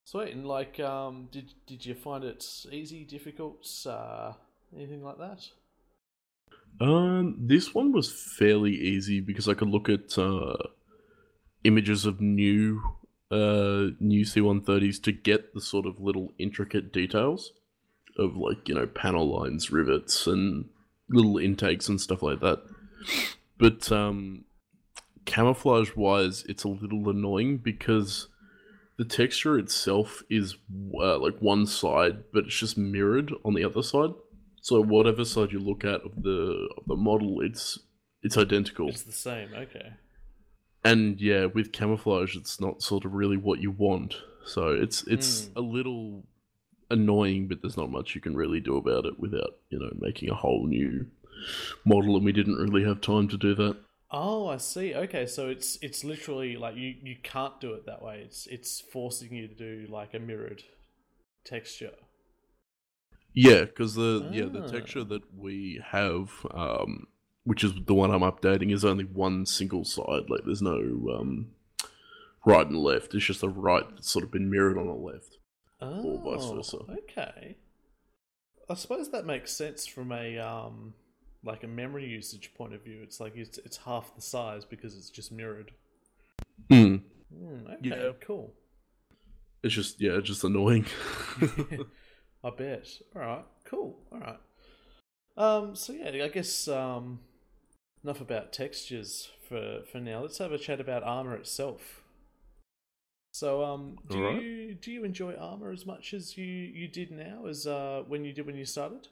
Sweet. 0.05 0.33
And 0.33 0.45
like, 0.47 0.79
um, 0.79 1.27
did 1.31 1.53
did 1.67 1.85
you 1.85 1.95
find 1.95 2.23
it 2.23 2.45
easy, 2.71 3.03
difficult, 3.03 3.67
uh, 3.85 4.33
anything 4.75 5.03
like 5.03 5.17
that? 5.17 5.41
Um, 6.82 7.36
this 7.39 7.73
one 7.73 7.91
was 7.91 8.12
fairly 8.12 8.73
easy 8.73 9.19
because 9.19 9.47
I 9.47 9.53
could 9.53 9.69
look 9.69 9.89
at 9.89 10.17
uh, 10.17 10.55
images 11.63 12.05
of 12.05 12.21
new 12.21 12.82
uh 13.32 13.93
new 13.99 14.25
C130s 14.25 15.03
to 15.03 15.12
get 15.12 15.53
the 15.53 15.62
sort 15.62 15.86
of 15.86 15.99
little 15.99 16.34
intricate 16.39 16.91
details 16.91 17.51
of 18.17 18.36
like 18.36 18.67
you 18.67 18.75
know 18.75 18.88
panel 18.88 19.39
lines, 19.39 19.71
rivets, 19.71 20.27
and 20.27 20.65
little 21.10 21.38
intakes 21.38 21.89
and 21.89 21.99
stuff 21.99 22.21
like 22.21 22.39
that. 22.41 22.62
But 23.58 23.91
um, 23.91 24.45
camouflage 25.25 25.95
wise, 25.95 26.43
it's 26.47 26.63
a 26.63 26.69
little 26.69 27.10
annoying 27.10 27.58
because 27.58 28.27
the 28.97 29.05
texture 29.05 29.58
itself 29.58 30.23
is 30.29 30.55
uh, 30.95 31.17
like 31.19 31.38
one 31.39 31.65
side, 31.65 32.23
but 32.34 32.45
it's 32.45 32.58
just 32.58 32.77
mirrored 32.77 33.32
on 33.45 33.53
the 33.53 33.63
other 33.63 33.84
side. 33.84 34.12
So 34.61 34.81
whatever 34.81 35.25
side 35.25 35.51
you 35.51 35.59
look 35.59 35.83
at 35.85 36.01
of 36.01 36.23
the 36.23 36.67
of 36.77 36.85
the 36.87 36.95
model, 36.95 37.41
it's 37.41 37.79
it's 38.21 38.37
identical. 38.37 38.89
It's 38.89 39.03
the 39.03 39.11
same. 39.11 39.49
Okay. 39.53 39.93
and 40.83 41.19
yeah, 41.19 41.45
with 41.45 41.71
camouflage, 41.71 42.35
it's 42.35 42.59
not 42.61 42.81
sort 42.81 43.05
of 43.05 43.13
really 43.13 43.37
what 43.37 43.59
you 43.59 43.71
want. 43.71 44.15
So 44.45 44.69
it's 44.69 45.03
it's 45.07 45.43
Mm. 45.47 45.55
a 45.57 45.61
little 45.61 46.23
annoying, 46.89 47.47
but 47.47 47.61
there's 47.61 47.77
not 47.77 47.91
much 47.91 48.15
you 48.15 48.21
can 48.21 48.35
really 48.35 48.59
do 48.59 48.77
about 48.77 49.05
it 49.05 49.19
without 49.19 49.57
you 49.69 49.79
know 49.79 49.91
making 49.99 50.29
a 50.29 50.35
whole 50.35 50.65
new 50.67 51.07
model, 51.85 52.15
and 52.15 52.25
we 52.25 52.31
didn't 52.31 52.55
really 52.55 52.83
have 52.83 52.99
time 53.01 53.27
to 53.29 53.37
do 53.37 53.53
that. 53.55 53.77
Oh, 54.11 54.47
I 54.47 54.57
see. 54.57 54.95
Okay, 54.95 55.25
so 55.27 55.49
it's 55.49 55.77
it's 55.81 56.03
literally 56.03 56.55
like 56.57 56.75
you 56.75 56.95
you 57.03 57.15
can't 57.21 57.59
do 57.61 57.73
it 57.73 57.85
that 57.85 58.01
way. 58.01 58.21
It's 58.25 58.47
it's 58.47 58.81
forcing 58.81 59.33
you 59.35 59.47
to 59.47 59.53
do 59.53 59.85
like 59.89 60.13
a 60.13 60.19
mirrored 60.19 60.63
texture. 61.45 61.91
Yeah, 63.33 63.61
because 63.65 63.95
the 63.95 64.27
yeah 64.31 64.45
the 64.45 64.63
Ah. 64.63 64.67
texture 64.71 65.03
that 65.03 65.21
we 65.37 65.81
have, 65.85 66.31
um, 66.51 67.07
which 67.43 67.63
is 67.63 67.73
the 67.85 67.93
one 67.93 68.11
I'm 68.11 68.21
updating, 68.21 68.73
is 68.73 68.83
only 68.83 69.05
one 69.05 69.45
single 69.45 69.85
side. 69.85 70.29
Like 70.29 70.41
there's 70.45 70.61
no 70.61 70.75
um, 71.19 71.51
right 72.45 72.65
and 72.67 72.77
left. 72.77 73.13
It's 73.13 73.25
just 73.25 73.43
a 73.43 73.49
right 73.49 73.85
that's 73.89 74.09
sort 74.11 74.25
of 74.25 74.31
been 74.31 74.49
mirrored 74.49 74.77
on 74.77 74.87
a 74.87 74.95
left. 74.95 75.37
Oh, 75.81 76.17
vice 76.25 76.49
versa. 76.51 76.77
Okay. 77.03 77.57
I 78.69 78.73
suppose 78.75 79.09
that 79.11 79.25
makes 79.25 79.51
sense 79.51 79.87
from 79.87 80.11
a 80.11 80.37
um 80.39 80.93
like 81.43 81.63
a 81.63 81.67
memory 81.67 82.05
usage 82.05 82.53
point 82.55 82.73
of 82.73 82.83
view. 82.83 82.99
It's 83.01 83.19
like 83.19 83.35
it's 83.37 83.57
it's 83.59 83.77
half 83.77 84.13
the 84.15 84.21
size 84.21 84.65
because 84.65 84.95
it's 84.97 85.09
just 85.09 85.31
mirrored. 85.31 85.71
Hmm. 86.69 86.97
Hmm, 87.33 87.67
okay, 87.67 87.79
Yeah. 87.83 88.11
cool. 88.21 88.53
It's 89.63 89.73
just 89.73 90.01
yeah, 90.01 90.13
it's 90.17 90.27
just 90.27 90.43
annoying. 90.43 90.85
I 92.43 92.49
bet. 92.52 92.88
All 93.15 93.21
right, 93.21 93.45
cool. 93.65 93.97
All 94.12 94.19
right. 94.19 94.39
Um. 95.38 95.75
So 95.75 95.93
yeah, 95.93 96.23
I 96.23 96.28
guess 96.30 96.67
um, 96.67 97.19
enough 98.04 98.21
about 98.21 98.54
textures 98.54 99.30
for 99.47 99.82
for 99.91 99.99
now. 99.99 100.21
Let's 100.21 100.38
have 100.38 100.52
a 100.52 100.58
chat 100.58 100.80
about 100.80 101.04
Arma 101.04 101.36
itself. 101.36 102.04
So 103.32 103.63
um, 103.63 103.97
do 104.10 104.17
Alright. 104.17 104.41
you 104.41 104.73
do 104.73 104.91
you 104.91 105.04
enjoy 105.04 105.36
Arma 105.36 105.71
as 105.71 105.86
much 105.86 106.13
as 106.13 106.38
you 106.38 106.45
you 106.45 106.88
did 106.88 107.12
now 107.12 107.45
as 107.45 107.67
uh 107.67 108.04
when 108.08 108.25
you 108.25 108.34
did 108.34 108.45
when 108.45 108.56
you 108.58 108.65
started? 108.65 109.08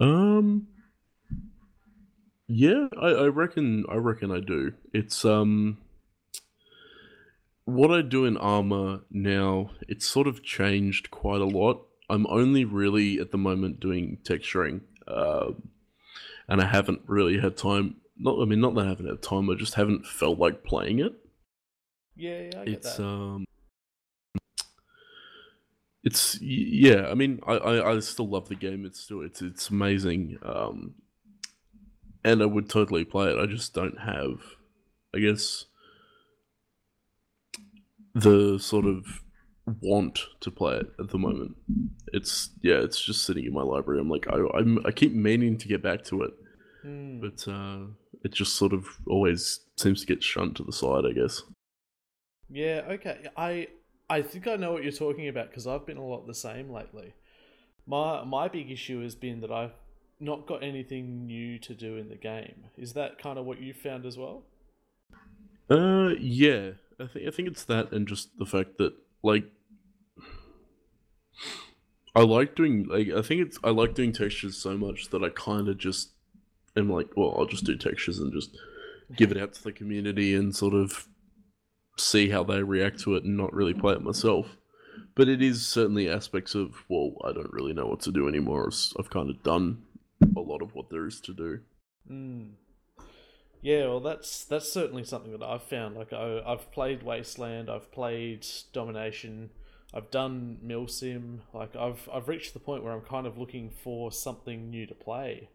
Um. 0.00 0.68
Yeah, 2.48 2.88
I, 3.00 3.08
I 3.08 3.26
reckon. 3.28 3.84
I 3.88 3.94
reckon 3.94 4.32
I 4.32 4.40
do. 4.40 4.72
It's 4.92 5.24
um. 5.24 5.78
What 7.70 7.92
I 7.92 8.02
do 8.02 8.24
in 8.24 8.36
Arma 8.36 9.02
now, 9.10 9.70
it's 9.88 10.06
sort 10.06 10.26
of 10.26 10.42
changed 10.42 11.10
quite 11.10 11.40
a 11.40 11.44
lot. 11.44 11.86
I'm 12.08 12.26
only 12.26 12.64
really 12.64 13.20
at 13.20 13.30
the 13.30 13.38
moment 13.38 13.80
doing 13.80 14.18
texturing, 14.24 14.80
uh, 15.06 15.52
and 16.48 16.60
I 16.60 16.66
haven't 16.66 17.02
really 17.06 17.38
had 17.38 17.56
time. 17.56 17.96
Not, 18.18 18.40
I 18.40 18.44
mean, 18.44 18.60
not 18.60 18.74
that 18.74 18.86
I 18.86 18.88
haven't 18.88 19.08
had 19.08 19.22
time. 19.22 19.48
I 19.48 19.54
just 19.54 19.74
haven't 19.74 20.04
felt 20.04 20.38
like 20.38 20.64
playing 20.64 20.98
it. 20.98 21.12
Yeah, 22.16 22.40
yeah 22.40 22.60
I 22.60 22.64
get 22.64 22.74
it's 22.74 22.96
that. 22.96 23.04
um 23.04 23.44
it's 26.02 26.40
yeah 26.40 27.06
i 27.08 27.14
mean 27.14 27.40
I, 27.46 27.54
I 27.56 27.92
i 27.92 28.00
still 28.00 28.28
love 28.28 28.48
the 28.48 28.54
game 28.54 28.86
it's 28.86 29.00
still 29.00 29.20
it's 29.20 29.42
it's 29.42 29.68
amazing 29.68 30.38
um 30.42 30.94
and 32.24 32.42
i 32.42 32.46
would 32.46 32.68
totally 32.68 33.04
play 33.04 33.30
it 33.30 33.38
i 33.38 33.46
just 33.46 33.74
don't 33.74 34.00
have 34.00 34.40
i 35.14 35.18
guess 35.18 35.66
the 38.14 38.58
sort 38.58 38.84
of 38.86 39.06
want 39.80 40.20
to 40.40 40.50
play 40.50 40.76
it 40.76 40.86
at 40.98 41.10
the 41.10 41.18
moment 41.18 41.54
it's 42.12 42.50
yeah 42.62 42.76
it's 42.78 43.00
just 43.00 43.24
sitting 43.24 43.44
in 43.44 43.52
my 43.52 43.62
library 43.62 44.00
i'm 44.00 44.08
like 44.10 44.26
i 44.28 44.36
I'm, 44.58 44.84
i 44.84 44.90
keep 44.90 45.12
meaning 45.14 45.56
to 45.58 45.68
get 45.68 45.82
back 45.82 46.02
to 46.04 46.22
it 46.22 46.32
Hmm. 46.82 47.20
but 47.20 47.46
uh 47.46 47.80
it 48.24 48.32
just 48.32 48.56
sort 48.56 48.72
of 48.72 48.86
always 49.06 49.60
seems 49.76 50.00
to 50.00 50.06
get 50.06 50.22
shunned 50.22 50.56
to 50.56 50.64
the 50.64 50.72
side 50.72 51.04
i 51.06 51.12
guess 51.12 51.42
Yeah, 52.48 52.82
okay. 52.90 53.28
I 53.36 53.68
I 54.08 54.22
think 54.22 54.46
I 54.48 54.56
know 54.56 54.72
what 54.72 54.82
you're 54.82 54.92
talking 54.92 55.28
about 55.28 55.50
because 55.50 55.66
I've 55.66 55.86
been 55.86 55.98
a 55.98 56.04
lot 56.04 56.26
the 56.26 56.34
same 56.34 56.70
lately. 56.70 57.14
My 57.86 58.24
my 58.24 58.48
big 58.48 58.70
issue 58.70 59.02
has 59.02 59.14
been 59.14 59.40
that 59.42 59.52
I've 59.52 59.74
not 60.18 60.46
got 60.46 60.62
anything 60.62 61.26
new 61.26 61.58
to 61.60 61.74
do 61.74 61.96
in 61.96 62.08
the 62.08 62.16
game. 62.16 62.64
Is 62.76 62.94
that 62.94 63.18
kind 63.18 63.38
of 63.38 63.44
what 63.44 63.60
you 63.60 63.72
found 63.72 64.04
as 64.06 64.16
well? 64.18 64.42
Uh, 65.70 66.14
yeah. 66.18 66.72
I 67.00 67.06
think 67.06 67.26
I 67.26 67.30
think 67.30 67.48
it's 67.48 67.64
that, 67.64 67.92
and 67.92 68.06
just 68.06 68.36
the 68.38 68.46
fact 68.46 68.78
that 68.78 68.92
like 69.22 69.44
I 72.14 72.22
like 72.22 72.54
doing 72.54 72.86
like 72.88 73.08
I 73.08 73.22
think 73.22 73.42
it's 73.42 73.58
I 73.64 73.70
like 73.70 73.94
doing 73.94 74.12
textures 74.12 74.56
so 74.56 74.76
much 74.76 75.10
that 75.10 75.22
I 75.22 75.30
kind 75.30 75.68
of 75.68 75.78
just 75.78 76.10
am 76.76 76.90
like, 76.90 77.16
well, 77.16 77.34
I'll 77.38 77.46
just 77.46 77.64
do 77.64 77.76
textures 77.76 78.18
and 78.18 78.32
just 78.32 78.56
give 79.16 79.30
it 79.30 79.38
out 79.38 79.52
to 79.54 79.62
the 79.62 79.72
community 79.72 80.34
and 80.34 80.54
sort 80.54 80.74
of 80.74 81.08
see 81.96 82.30
how 82.30 82.44
they 82.44 82.62
react 82.62 83.00
to 83.00 83.14
it 83.14 83.24
and 83.24 83.36
not 83.36 83.52
really 83.52 83.74
play 83.74 83.94
it 83.94 84.02
myself. 84.02 84.56
But 85.14 85.28
it 85.28 85.42
is 85.42 85.66
certainly 85.66 86.08
aspects 86.08 86.54
of 86.54 86.84
well, 86.88 87.14
I 87.24 87.32
don't 87.32 87.52
really 87.52 87.72
know 87.72 87.86
what 87.86 88.00
to 88.00 88.12
do 88.12 88.28
anymore. 88.28 88.70
I've 88.98 89.10
kind 89.10 89.30
of 89.30 89.42
done 89.42 89.82
a 90.36 90.40
lot 90.40 90.62
of 90.62 90.74
what 90.74 90.90
there 90.90 91.06
is 91.06 91.20
to 91.22 91.32
do. 91.32 91.60
Mm. 92.10 92.50
Yeah, 93.62 93.86
well, 93.86 94.00
that's 94.00 94.44
that's 94.44 94.72
certainly 94.72 95.04
something 95.04 95.32
that 95.32 95.44
I've 95.44 95.62
found. 95.62 95.96
Like 95.96 96.12
I, 96.12 96.42
I've 96.46 96.70
played 96.72 97.02
Wasteland, 97.02 97.68
I've 97.68 97.92
played 97.92 98.46
Domination, 98.72 99.50
I've 99.92 100.10
done 100.10 100.58
Milsim. 100.64 101.40
Like 101.52 101.76
I've 101.76 102.08
I've 102.12 102.28
reached 102.28 102.54
the 102.54 102.60
point 102.60 102.84
where 102.84 102.92
I'm 102.92 103.02
kind 103.02 103.26
of 103.26 103.36
looking 103.36 103.70
for 103.70 104.12
something 104.12 104.70
new 104.70 104.86
to 104.86 104.94
play 104.94 105.50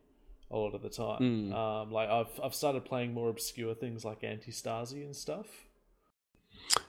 a 0.51 0.57
lot 0.57 0.75
of 0.75 0.81
the 0.81 0.89
time. 0.89 1.19
Mm. 1.19 1.53
Um, 1.53 1.91
like 1.91 2.09
I've 2.09 2.39
I've 2.43 2.55
started 2.55 2.85
playing 2.85 3.13
more 3.13 3.29
obscure 3.29 3.73
things 3.73 4.05
like 4.05 4.21
Antistasi 4.21 5.03
and 5.03 5.15
stuff. 5.15 5.47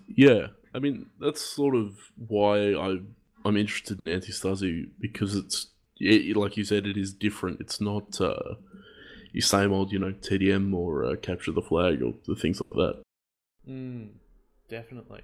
Yeah, 0.07 0.49
I 0.75 0.81
mean 0.81 1.07
that's 1.21 1.41
sort 1.41 1.77
of 1.77 1.97
why 2.29 2.75
I 2.75 2.99
I'm 3.45 3.57
interested 3.57 4.01
in 4.05 4.21
Antistasi 4.21 4.89
because 5.01 5.35
it's 5.35 5.69
it, 5.99 6.37
like 6.37 6.57
you 6.57 6.65
said, 6.65 6.87
it 6.87 6.97
is 6.97 7.13
different. 7.13 7.61
It's 7.61 7.81
not 7.81 8.21
uh, 8.21 8.57
your 9.37 9.43
same 9.43 9.71
old, 9.71 9.93
you 9.93 9.99
know, 9.99 10.13
TDM 10.13 10.75
or 10.75 11.05
uh, 11.05 11.17
capture 11.17 11.53
the 11.53 11.61
flag 11.61 12.03
or 12.03 12.15
the 12.27 12.35
things 12.35 12.59
like 12.63 12.73
that. 12.73 13.03
Mm, 13.71 14.13
definitely. 14.67 15.21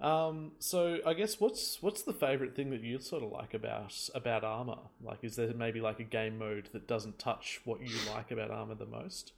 Um, 0.00 0.52
so 0.60 1.00
I 1.06 1.12
guess 1.12 1.38
what's 1.38 1.82
what's 1.82 2.02
the 2.02 2.14
favorite 2.14 2.56
thing 2.56 2.70
that 2.70 2.80
you 2.80 2.98
sort 2.98 3.22
of 3.22 3.30
like 3.30 3.52
about 3.52 3.94
about 4.14 4.44
Arma? 4.44 4.78
Like, 5.02 5.18
is 5.22 5.36
there 5.36 5.52
maybe 5.52 5.82
like 5.82 6.00
a 6.00 6.04
game 6.04 6.38
mode 6.38 6.70
that 6.72 6.88
doesn't 6.88 7.18
touch 7.18 7.60
what 7.64 7.82
you 7.82 7.94
like 8.14 8.30
about 8.30 8.50
Arma 8.50 8.76
the 8.76 8.86
most? 8.86 9.32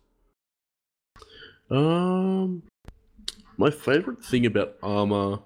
Um, 1.69 2.63
my 3.57 3.71
favorite 3.71 4.25
thing 4.25 4.47
about 4.47 4.77
Arma 4.85 5.43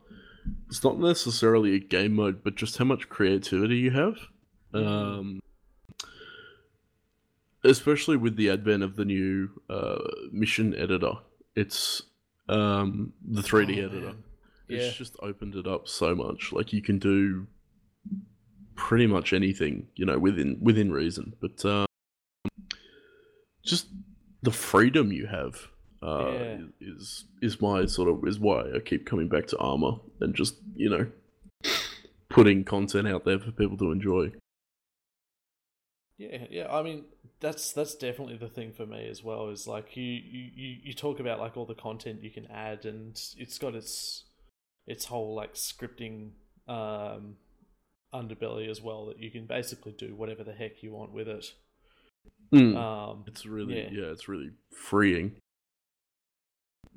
is 0.68 0.84
not 0.84 0.98
necessarily 0.98 1.76
a 1.76 1.80
game 1.80 2.14
mode, 2.14 2.44
but 2.44 2.56
just 2.56 2.76
how 2.76 2.84
much 2.84 3.08
creativity 3.08 3.78
you 3.78 3.90
have. 3.92 4.18
Um, 4.74 5.40
especially 7.64 8.16
with 8.16 8.36
the 8.36 8.50
advent 8.50 8.82
of 8.82 8.96
the 8.96 9.04
new 9.04 9.50
uh, 9.68 9.98
mission 10.32 10.74
editor, 10.74 11.12
it's 11.56 12.02
um 12.48 13.12
the 13.26 13.42
3D 13.42 13.78
Oh, 13.82 13.86
editor. 13.86 14.00
man. 14.06 14.24
It's 14.68 14.86
Yeah. 14.86 14.92
just 14.92 15.16
opened 15.20 15.54
it 15.56 15.66
up 15.66 15.88
so 15.88 16.14
much. 16.14 16.52
Like 16.52 16.72
you 16.72 16.82
can 16.82 16.98
do 16.98 17.46
pretty 18.76 19.06
much 19.06 19.32
anything, 19.32 19.88
you 19.96 20.04
know, 20.06 20.18
within 20.18 20.58
within 20.60 20.90
reason. 20.92 21.34
But 21.40 21.64
um, 21.64 21.86
just 23.62 23.88
the 24.42 24.50
freedom 24.50 25.12
you 25.12 25.26
have 25.26 25.68
uh, 26.02 26.30
Yeah. 26.32 26.58
is 26.80 27.24
is 27.42 27.60
my 27.60 27.84
sort 27.86 28.08
of 28.08 28.26
is 28.26 28.38
why 28.38 28.62
I 28.74 28.78
keep 28.80 29.04
coming 29.06 29.28
back 29.28 29.46
to 29.48 29.58
Arma 29.58 30.00
and 30.20 30.34
just 30.34 30.56
you 30.74 30.88
know 30.88 31.06
putting 32.30 32.64
content 32.64 33.06
out 33.08 33.24
there 33.24 33.38
for 33.38 33.50
people 33.50 33.76
to 33.78 33.90
enjoy. 33.92 34.32
Yeah, 36.16 36.46
yeah. 36.50 36.72
I 36.74 36.82
mean, 36.82 37.04
that's 37.40 37.72
that's 37.72 37.94
definitely 37.94 38.36
the 38.36 38.48
thing 38.48 38.72
for 38.72 38.86
me 38.86 39.08
as 39.08 39.24
well. 39.24 39.48
Is 39.48 39.66
like 39.66 39.96
you 39.96 40.04
you 40.04 40.50
you, 40.54 40.76
you 40.84 40.92
talk 40.92 41.20
about 41.20 41.40
like 41.40 41.56
all 41.56 41.66
the 41.66 41.74
content 41.74 42.22
you 42.22 42.30
can 42.30 42.46
add, 42.46 42.84
and 42.84 43.20
it's 43.36 43.58
got 43.58 43.74
its 43.74 44.24
its 44.86 45.06
whole 45.06 45.34
like 45.34 45.54
scripting 45.54 46.30
um 46.68 47.36
underbelly 48.12 48.68
as 48.68 48.82
well 48.82 49.06
that 49.06 49.18
you 49.18 49.30
can 49.30 49.46
basically 49.46 49.92
do 49.92 50.14
whatever 50.14 50.44
the 50.44 50.52
heck 50.52 50.82
you 50.82 50.92
want 50.92 51.12
with 51.12 51.28
it. 51.28 51.54
Mm. 52.52 52.76
Um, 52.76 53.24
it's 53.26 53.46
really 53.46 53.78
yeah. 53.78 53.88
yeah. 53.90 54.10
it's 54.10 54.28
really 54.28 54.50
freeing 54.72 55.36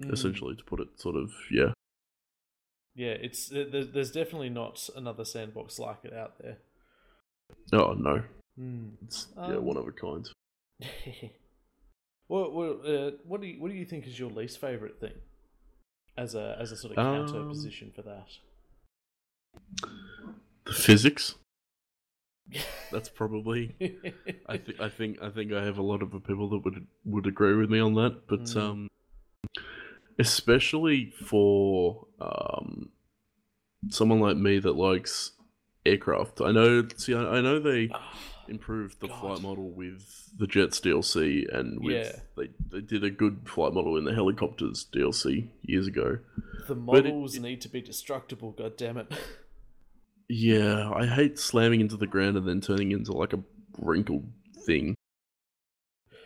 mm, 0.02 0.12
essentially 0.12 0.56
to 0.56 0.64
put 0.64 0.80
it 0.80 0.88
sort 1.00 1.16
of 1.16 1.32
yeah. 1.52 1.72
Yeah, 2.96 3.12
it's 3.12 3.50
there's 3.50 3.90
there's 3.90 4.12
definitely 4.12 4.50
not 4.50 4.90
another 4.96 5.26
sandbox 5.26 5.80
like 5.80 6.00
it 6.04 6.14
out 6.14 6.34
there. 6.40 6.58
Oh 7.72 7.94
no, 7.94 8.24
Mm. 8.60 8.92
it's 9.04 9.28
yeah 9.36 9.56
Um, 9.56 9.66
one 9.66 9.78
of 9.78 9.88
a 9.88 9.92
kind. 9.92 10.28
what 12.28 12.54
what 12.54 12.86
uh, 12.86 13.12
what 13.26 13.42
do 13.42 13.48
you 13.48 13.62
what 13.62 13.72
do 13.72 13.78
you 13.78 13.86
think 13.86 14.06
is 14.08 14.20
your 14.20 14.30
least 14.30 14.60
favorite 14.62 15.00
thing? 15.00 15.14
as 16.16 16.36
a 16.36 16.56
as 16.60 16.72
a 16.72 16.76
sort 16.78 16.92
of 16.96 16.98
counter 16.98 17.40
Um, 17.40 17.50
position 17.50 17.92
for 17.96 18.04
that? 18.04 18.28
The 20.66 20.74
physics. 20.74 21.36
That's 22.92 23.10
probably. 23.10 23.76
I 24.48 24.58
think 24.58 24.80
I 24.80 24.90
think 24.90 25.22
I 25.22 25.30
think 25.30 25.52
I 25.54 25.64
have 25.64 25.80
a 25.80 25.82
lot 25.84 26.04
of 26.04 26.12
people 26.26 26.50
that 26.50 26.60
would 26.64 26.86
would 27.06 27.26
agree 27.26 27.56
with 27.56 27.70
me 27.72 27.80
on 27.80 27.96
that, 27.96 28.28
but 28.28 28.42
Mm. 28.42 28.58
um, 28.58 28.88
especially 30.20 31.10
for 31.26 32.06
um, 32.22 32.90
someone 33.90 34.20
like 34.20 34.38
me 34.38 34.60
that 34.60 34.74
likes 34.76 35.32
aircraft. 35.86 36.42
I 36.42 36.52
know. 36.52 36.88
See, 36.96 37.16
I, 37.16 37.38
I 37.38 37.42
know 37.42 37.60
they 37.60 37.90
improved 38.48 39.00
the 39.00 39.08
God. 39.08 39.20
flight 39.20 39.42
model 39.42 39.70
with 39.70 40.30
the 40.38 40.48
Jets 40.48 40.80
DLC, 40.80 41.46
and 41.54 41.84
with 41.84 41.96
Yeah. 42.08 42.20
they 42.38 42.50
they 42.70 42.82
did 42.82 43.04
a 43.04 43.10
good 43.10 43.48
flight 43.48 43.74
model 43.74 43.98
in 43.98 44.04
the 44.06 44.14
helicopters 44.14 44.86
DLC 44.94 45.50
years 45.62 45.88
ago. 45.88 46.20
the 46.68 46.76
but 46.76 47.06
it- 47.06 47.06
models 47.14 47.40
need 47.40 47.62
to 47.62 47.70
be 47.70 47.82
destructible. 47.82 48.52
God 48.52 48.78
damn 48.78 48.98
it! 48.98 49.12
Yeah, 50.30 50.90
I 50.92 51.06
hate 51.06 51.38
slamming 51.38 51.82
into 51.82 51.98
the 51.98 52.08
ground 52.08 52.38
and 52.38 52.48
then 52.48 52.62
turning 52.62 52.92
into 52.92 53.12
like 53.12 53.34
a 53.34 53.44
wrinkled 53.78 54.26
thing. 54.66 54.96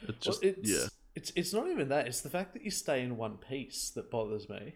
It 0.08 0.22
just 0.22 0.44
well, 0.44 0.54
it's, 0.58 0.70
yeah. 0.70 0.88
it's 1.16 1.32
it's 1.36 1.52
not 1.54 1.68
even 1.68 1.90
that. 1.90 2.08
It's 2.08 2.22
the 2.22 2.30
fact 2.30 2.54
that 2.54 2.64
you 2.64 2.72
stay 2.72 3.02
in 3.02 3.18
one 3.18 3.38
piece 3.38 3.90
that 3.96 4.12
bothers 4.12 4.48
me. 4.48 4.76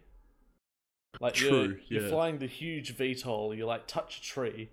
Like 1.20 1.36
True, 1.36 1.78
you're, 1.88 2.02
you're 2.02 2.10
flying 2.10 2.40
the 2.40 2.48
huge 2.48 2.98
VTOL, 2.98 3.56
you 3.56 3.66
like 3.66 3.86
touch 3.88 4.18
a 4.18 4.22
tree, 4.22 4.70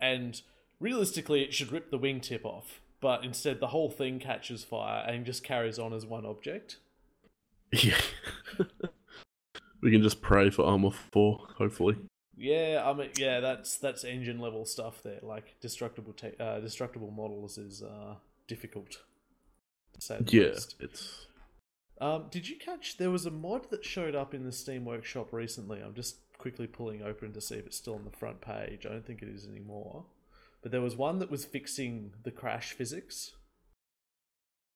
and 0.00 0.40
realistically, 0.80 1.42
it 1.42 1.54
should 1.54 1.70
rip 1.72 1.90
the 1.90 1.98
wingtip 1.98 2.44
off. 2.44 2.80
But 3.00 3.24
instead, 3.24 3.60
the 3.60 3.68
whole 3.68 3.90
thing 3.90 4.18
catches 4.18 4.64
fire 4.64 5.04
and 5.06 5.24
just 5.24 5.42
carries 5.42 5.78
on 5.78 5.92
as 5.92 6.04
one 6.04 6.26
object. 6.26 6.76
Yeah. 7.72 8.00
we 9.82 9.90
can 9.90 10.02
just 10.02 10.20
pray 10.20 10.50
for 10.50 10.64
Arma 10.66 10.90
4, 10.90 11.38
hopefully. 11.56 11.96
Yeah, 12.36 12.82
I 12.84 12.92
mean, 12.94 13.10
yeah, 13.16 13.40
that's 13.40 13.76
that's 13.76 14.02
engine 14.02 14.38
level 14.38 14.64
stuff 14.64 15.02
there. 15.02 15.18
Like 15.22 15.56
destructible, 15.60 16.14
te- 16.14 16.36
uh, 16.40 16.58
destructible 16.60 17.10
models 17.10 17.58
is 17.58 17.82
uh, 17.82 18.14
difficult. 18.48 18.92
To 19.94 20.00
say 20.00 20.18
the 20.20 20.36
Yeah, 20.36 20.48
least. 20.48 20.76
it's. 20.80 21.26
Um, 22.00 22.26
did 22.30 22.48
you 22.48 22.56
catch 22.56 22.96
there 22.96 23.10
was 23.10 23.26
a 23.26 23.30
mod 23.30 23.68
that 23.70 23.84
showed 23.84 24.14
up 24.14 24.32
in 24.32 24.44
the 24.44 24.52
Steam 24.52 24.86
Workshop 24.86 25.34
recently? 25.34 25.80
I'm 25.82 25.92
just 25.94 26.16
quickly 26.38 26.66
pulling 26.66 27.02
open 27.02 27.34
to 27.34 27.42
see 27.42 27.56
if 27.56 27.66
it's 27.66 27.76
still 27.76 27.94
on 27.94 28.04
the 28.04 28.16
front 28.16 28.40
page. 28.40 28.86
I 28.86 28.88
don't 28.90 29.06
think 29.06 29.20
it 29.20 29.28
is 29.28 29.46
anymore. 29.46 30.04
But 30.62 30.72
there 30.72 30.80
was 30.80 30.96
one 30.96 31.18
that 31.20 31.30
was 31.30 31.44
fixing 31.44 32.12
the 32.22 32.30
crash 32.30 32.72
physics. 32.72 33.32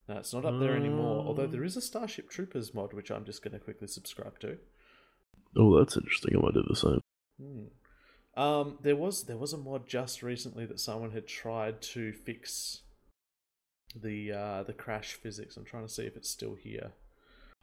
No, 0.08 0.18
it's 0.18 0.32
not 0.34 0.44
up 0.44 0.58
there 0.60 0.76
anymore. 0.76 1.24
Although 1.26 1.46
there 1.46 1.64
is 1.64 1.76
a 1.76 1.80
Starship 1.80 2.28
Troopers 2.30 2.74
mod, 2.74 2.92
which 2.92 3.10
I'm 3.10 3.24
just 3.24 3.42
going 3.42 3.52
to 3.52 3.58
quickly 3.58 3.88
subscribe 3.88 4.38
to. 4.40 4.58
Oh, 5.56 5.78
that's 5.78 5.96
interesting. 5.96 6.36
I 6.36 6.40
might 6.40 6.54
do 6.54 6.64
the 6.68 6.76
same. 6.76 7.00
Hmm. 7.40 8.40
Um, 8.40 8.78
there 8.82 8.96
was 8.96 9.24
there 9.24 9.36
was 9.36 9.52
a 9.52 9.58
mod 9.58 9.86
just 9.86 10.22
recently 10.22 10.66
that 10.66 10.80
someone 10.80 11.12
had 11.12 11.28
tried 11.28 11.80
to 11.82 12.12
fix 12.12 12.80
the 13.94 14.32
uh, 14.32 14.62
the 14.64 14.72
crash 14.72 15.14
physics. 15.14 15.56
I'm 15.56 15.64
trying 15.64 15.86
to 15.86 15.92
see 15.92 16.02
if 16.04 16.16
it's 16.16 16.30
still 16.30 16.54
here. 16.56 16.92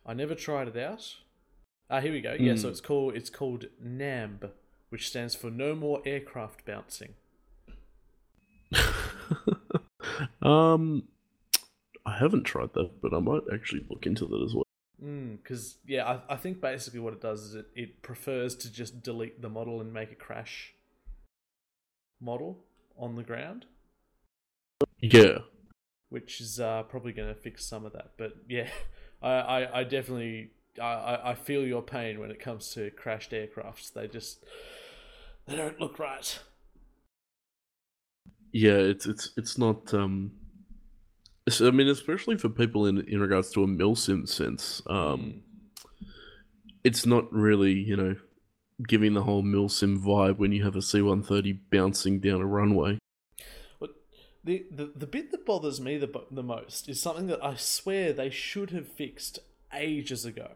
I 0.05 0.13
never 0.13 0.34
tried 0.34 0.67
it 0.69 0.77
out. 0.77 1.15
Ah, 1.89 1.99
here 1.99 2.13
we 2.13 2.21
go. 2.21 2.36
Yeah, 2.39 2.55
so 2.55 2.67
Hmm. 2.67 2.71
it's 2.71 2.81
called 2.81 3.15
it's 3.15 3.29
called 3.29 3.65
NAMB, 3.86 4.49
which 4.89 5.07
stands 5.10 5.36
for 5.36 5.49
No 5.51 5.75
More 5.75 6.01
Aircraft 6.05 6.65
Bouncing. 6.65 7.15
um, 10.41 11.03
I 12.05 12.17
haven't 12.17 12.43
tried 12.43 12.73
that, 12.73 13.01
but 13.01 13.13
I 13.13 13.19
might 13.19 13.43
actually 13.53 13.85
look 13.89 14.05
into 14.05 14.25
that 14.25 14.43
as 14.43 14.53
well. 14.53 14.63
Because 14.99 15.77
yeah, 15.87 16.05
I, 16.05 16.33
I 16.33 16.37
think 16.37 16.61
basically 16.61 16.99
what 16.99 17.13
it 17.13 17.21
does 17.21 17.41
is 17.41 17.55
it, 17.55 17.65
it 17.75 18.01
prefers 18.01 18.55
to 18.57 18.71
just 18.71 19.01
delete 19.01 19.41
the 19.41 19.49
model 19.49 19.81
and 19.81 19.91
make 19.91 20.11
a 20.11 20.15
crash 20.15 20.75
model 22.19 22.59
on 22.97 23.15
the 23.15 23.23
ground. 23.23 23.65
Yeah, 24.99 25.39
which 26.09 26.39
is 26.39 26.59
uh, 26.59 26.83
probably 26.83 27.13
going 27.13 27.33
to 27.33 27.39
fix 27.39 27.65
some 27.65 27.85
of 27.85 27.93
that. 27.93 28.11
But 28.17 28.33
yeah, 28.47 28.69
I, 29.21 29.31
I, 29.31 29.79
I 29.79 29.83
definitely 29.83 30.51
I 30.79 31.31
I 31.31 31.35
feel 31.35 31.65
your 31.65 31.81
pain 31.81 32.19
when 32.19 32.31
it 32.31 32.39
comes 32.39 32.69
to 32.73 32.91
crashed 32.91 33.31
aircrafts. 33.31 33.91
They 33.91 34.07
just 34.07 34.43
they 35.47 35.55
don't 35.55 35.79
look 35.79 35.97
right. 35.97 36.39
Yeah. 38.51 38.73
It's 38.77 39.05
it's 39.05 39.31
it's 39.37 39.57
not. 39.57 39.93
Um, 39.93 40.31
it's- 41.45 41.61
I 41.61 41.71
mean, 41.71 41.87
especially 41.87 42.37
for 42.37 42.49
people 42.49 42.85
in 42.85 43.01
in 43.07 43.19
regards 43.19 43.51
to 43.51 43.63
a 43.63 43.67
milsim 43.67 44.27
sense. 44.27 44.81
Um, 44.87 45.41
it's 46.83 47.05
not 47.05 47.31
really 47.31 47.73
you 47.73 47.95
know 47.95 48.15
giving 48.87 49.13
the 49.13 49.23
whole 49.23 49.43
milsim 49.43 49.99
vibe 49.99 50.37
when 50.37 50.51
you 50.51 50.63
have 50.63 50.75
a 50.75 50.81
C 50.81 51.01
one 51.01 51.21
thirty 51.23 51.53
bouncing 51.53 52.19
down 52.19 52.41
a 52.41 52.45
runway. 52.45 52.97
The, 54.43 54.65
the 54.71 54.91
the 54.95 55.05
bit 55.05 55.29
that 55.31 55.45
bothers 55.45 55.79
me 55.79 55.97
the 55.97 56.09
the 56.31 56.41
most 56.41 56.89
is 56.89 56.99
something 56.99 57.27
that 57.27 57.43
I 57.45 57.53
swear 57.55 58.11
they 58.11 58.31
should 58.31 58.71
have 58.71 58.87
fixed 58.87 59.37
ages 59.71 60.25
ago. 60.25 60.53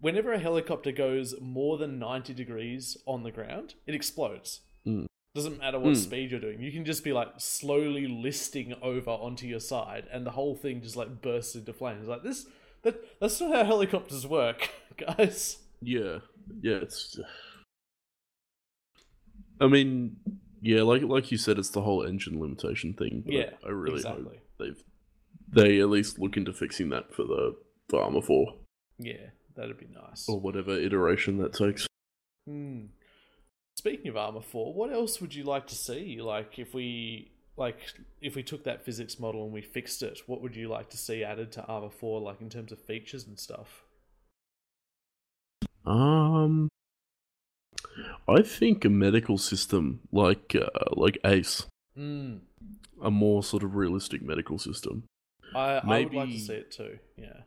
Whenever 0.00 0.32
a 0.32 0.38
helicopter 0.38 0.90
goes 0.90 1.34
more 1.40 1.76
than 1.76 1.98
ninety 1.98 2.32
degrees 2.32 2.96
on 3.06 3.22
the 3.22 3.30
ground, 3.30 3.74
it 3.86 3.94
explodes. 3.94 4.60
Doesn't 5.34 5.58
matter 5.58 5.80
what 5.80 5.94
Mm. 5.94 5.96
speed 5.96 6.30
you're 6.30 6.38
doing. 6.40 6.60
You 6.62 6.70
can 6.70 6.84
just 6.84 7.02
be 7.02 7.12
like 7.12 7.28
slowly 7.38 8.06
listing 8.06 8.74
over 8.80 9.10
onto 9.10 9.46
your 9.48 9.58
side, 9.60 10.06
and 10.12 10.24
the 10.24 10.30
whole 10.30 10.54
thing 10.54 10.80
just 10.80 10.96
like 10.96 11.20
bursts 11.22 11.56
into 11.56 11.72
flames. 11.72 12.06
Like 12.06 12.22
this, 12.22 12.46
that 12.82 13.18
that's 13.20 13.40
not 13.40 13.52
how 13.52 13.64
helicopters 13.64 14.26
work, 14.26 14.70
guys. 14.96 15.58
Yeah, 15.82 16.20
yeah, 16.62 16.76
it's. 16.76 17.18
I 19.60 19.66
mean, 19.66 20.16
yeah, 20.60 20.82
like 20.82 21.02
like 21.02 21.32
you 21.32 21.38
said, 21.38 21.58
it's 21.58 21.70
the 21.70 21.82
whole 21.82 22.04
engine 22.04 22.40
limitation 22.40 22.92
thing. 22.94 23.22
but 23.24 23.34
Yeah, 23.34 23.50
I 23.66 23.70
really 23.70 23.96
exactly. 23.96 24.24
hope 24.24 24.38
they've 24.58 24.84
they 25.48 25.80
at 25.80 25.88
least 25.90 26.18
look 26.20 26.36
into 26.36 26.52
fixing 26.52 26.90
that 26.90 27.12
for 27.12 27.24
the 27.24 27.56
for 27.88 28.00
Arma 28.02 28.22
Four 28.22 28.54
Yeah, 29.00 29.30
that'd 29.56 29.78
be 29.78 29.86
nice. 29.92 30.28
or 30.28 30.38
whatever 30.40 30.78
iteration 30.78 31.38
that 31.38 31.52
takes. 31.54 31.86
Hmm. 32.46 32.86
Speaking 33.76 34.08
of 34.08 34.16
Arma 34.16 34.40
Four, 34.40 34.72
what 34.72 34.92
else 34.92 35.20
would 35.20 35.34
you 35.34 35.44
like 35.44 35.66
to 35.68 35.74
see? 35.74 36.20
Like, 36.20 36.58
if 36.58 36.74
we 36.74 37.30
like 37.56 37.78
if 38.20 38.34
we 38.34 38.42
took 38.42 38.64
that 38.64 38.84
physics 38.84 39.18
model 39.18 39.44
and 39.44 39.52
we 39.52 39.62
fixed 39.62 40.02
it, 40.02 40.20
what 40.26 40.40
would 40.42 40.56
you 40.56 40.68
like 40.68 40.90
to 40.90 40.96
see 40.96 41.22
added 41.24 41.52
to 41.52 41.64
Arma 41.66 41.90
Four, 41.90 42.20
like 42.20 42.40
in 42.40 42.48
terms 42.50 42.72
of 42.72 42.80
features 42.80 43.26
and 43.26 43.38
stuff? 43.38 43.84
Um, 45.84 46.68
I 48.28 48.42
think 48.42 48.84
a 48.84 48.88
medical 48.88 49.38
system 49.38 50.00
like 50.12 50.54
uh, 50.54 50.68
like 50.92 51.18
Ace, 51.24 51.66
Hmm. 51.94 52.36
a 53.02 53.10
more 53.10 53.42
sort 53.42 53.62
of 53.62 53.74
realistic 53.74 54.22
medical 54.22 54.58
system. 54.58 55.04
I 55.54 55.80
I 55.84 56.04
would 56.04 56.14
like 56.14 56.30
to 56.30 56.38
see 56.38 56.54
it 56.54 56.70
too. 56.70 56.98
Yeah. 57.16 57.42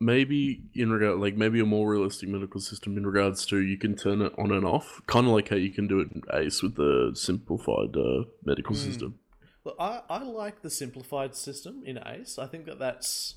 Maybe 0.00 0.62
in 0.74 0.90
regard 0.92 1.18
like 1.18 1.36
maybe 1.36 1.58
a 1.60 1.64
more 1.64 1.88
realistic 1.90 2.28
medical 2.28 2.60
system 2.60 2.96
in 2.98 3.06
regards 3.06 3.46
to 3.46 3.58
you 3.62 3.78
can 3.78 3.96
turn 3.96 4.20
it 4.20 4.32
on 4.38 4.52
and 4.52 4.64
off 4.66 5.00
kind 5.06 5.26
of 5.26 5.32
like 5.32 5.48
how 5.48 5.56
you 5.56 5.70
can 5.72 5.86
do 5.86 6.00
it 6.00 6.08
in 6.12 6.22
ace 6.34 6.62
with 6.62 6.74
the 6.76 7.10
simplified 7.14 7.96
uh, 7.96 8.24
medical 8.44 8.74
Hmm. 8.74 8.80
system 8.82 9.18
Look, 9.64 9.76
I 9.80 10.02
I 10.08 10.22
like 10.22 10.62
the 10.62 10.70
simplified 10.70 11.34
system 11.34 11.82
in 11.84 11.98
Ace. 12.06 12.38
I 12.38 12.46
think 12.46 12.66
that 12.66 12.78
that's 12.78 13.34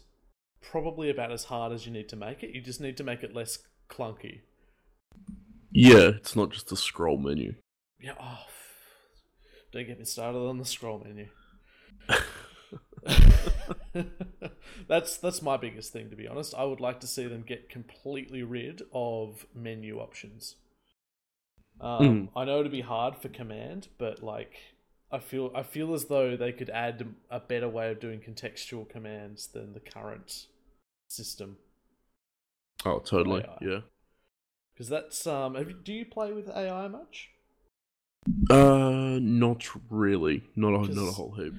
probably 0.62 1.10
about 1.10 1.32
as 1.32 1.46
hard 1.46 1.72
as 1.74 1.88
you 1.88 1.92
need 1.92 2.08
to 2.10 2.16
make 2.16 2.44
it. 2.44 2.54
You 2.54 2.62
just 2.62 2.80
need 2.80 2.98
to 2.98 3.04
make 3.04 3.24
it 3.24 3.34
less 3.34 3.58
clunky. 3.90 4.42
yeah 5.72 6.10
it's 6.18 6.36
not 6.36 6.52
just 6.52 6.72
a 6.72 6.76
scroll 6.76 7.18
menu 7.18 7.56
Yeah. 8.00 8.14
Oh, 8.22 8.46
don't 9.72 9.88
get 9.88 9.98
me 9.98 10.06
started 10.06 10.38
on 10.38 10.58
the 10.60 10.66
scroll 10.66 11.02
menu. 11.04 11.28
that's 14.88 15.18
that's 15.18 15.42
my 15.42 15.58
biggest 15.58 15.92
thing 15.94 16.10
to 16.10 16.16
be 16.16 16.28
honest. 16.28 16.54
I 16.58 16.64
would 16.64 16.80
like 16.80 17.00
to 17.02 17.08
see 17.08 17.28
them 17.28 17.44
get 17.46 17.70
completely 17.70 18.44
rid 18.44 18.84
of 18.94 19.46
menu 19.56 20.00
options. 20.00 20.56
Um, 21.82 22.24
I 22.36 22.46
know 22.46 22.60
it'd 22.60 22.72
be 22.72 22.82
hard 22.82 23.16
for 23.18 23.30
command, 23.30 23.88
but 23.98 24.22
like 24.24 24.60
I 25.12 25.20
feel 25.20 25.52
I 25.56 25.64
feel 25.64 25.94
as 25.94 26.06
though 26.06 26.36
they 26.36 26.52
could 26.52 26.70
add 26.70 27.16
a 27.32 27.40
better 27.40 27.70
way 27.70 27.92
of 27.92 28.00
doing 28.00 28.20
contextual 28.20 28.88
commands 28.88 29.48
than 29.48 29.74
the 29.74 29.80
current 29.80 30.48
system. 31.10 31.58
oh 32.86 33.00
totally 33.00 33.46
AI. 33.46 33.60
yeah 33.62 33.82
Because 34.74 34.90
that's 34.90 35.28
um. 35.28 35.56
Have 35.56 35.70
you, 35.70 35.76
do 35.76 35.94
you 35.94 36.06
play 36.06 36.32
with 36.34 36.50
AI 36.50 36.88
much? 36.88 37.30
uh 38.50 39.18
not 39.22 39.66
really 39.90 40.44
not 40.56 40.74
a, 40.74 40.94
not 40.94 41.08
a 41.08 41.12
whole 41.12 41.32
heap 41.34 41.54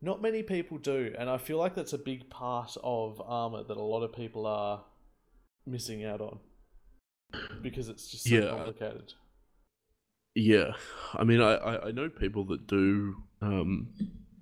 Not 0.00 0.22
many 0.22 0.42
people 0.42 0.78
do, 0.78 1.12
and 1.18 1.28
I 1.28 1.38
feel 1.38 1.58
like 1.58 1.74
that's 1.74 1.92
a 1.92 1.98
big 1.98 2.30
part 2.30 2.76
of 2.84 3.20
Arma 3.24 3.64
that 3.64 3.76
a 3.76 3.82
lot 3.82 4.02
of 4.04 4.12
people 4.12 4.46
are 4.46 4.84
missing 5.66 6.04
out 6.04 6.20
on 6.20 6.38
because 7.62 7.88
it's 7.88 8.08
just 8.08 8.24
so 8.24 8.34
Yeah. 8.36 8.50
complicated. 8.50 9.12
yeah 10.34 10.72
i 11.14 11.24
mean 11.24 11.40
I, 11.42 11.54
I 11.56 11.86
i 11.88 11.90
know 11.90 12.08
people 12.08 12.44
that 12.46 12.66
do 12.66 13.16
um 13.42 13.88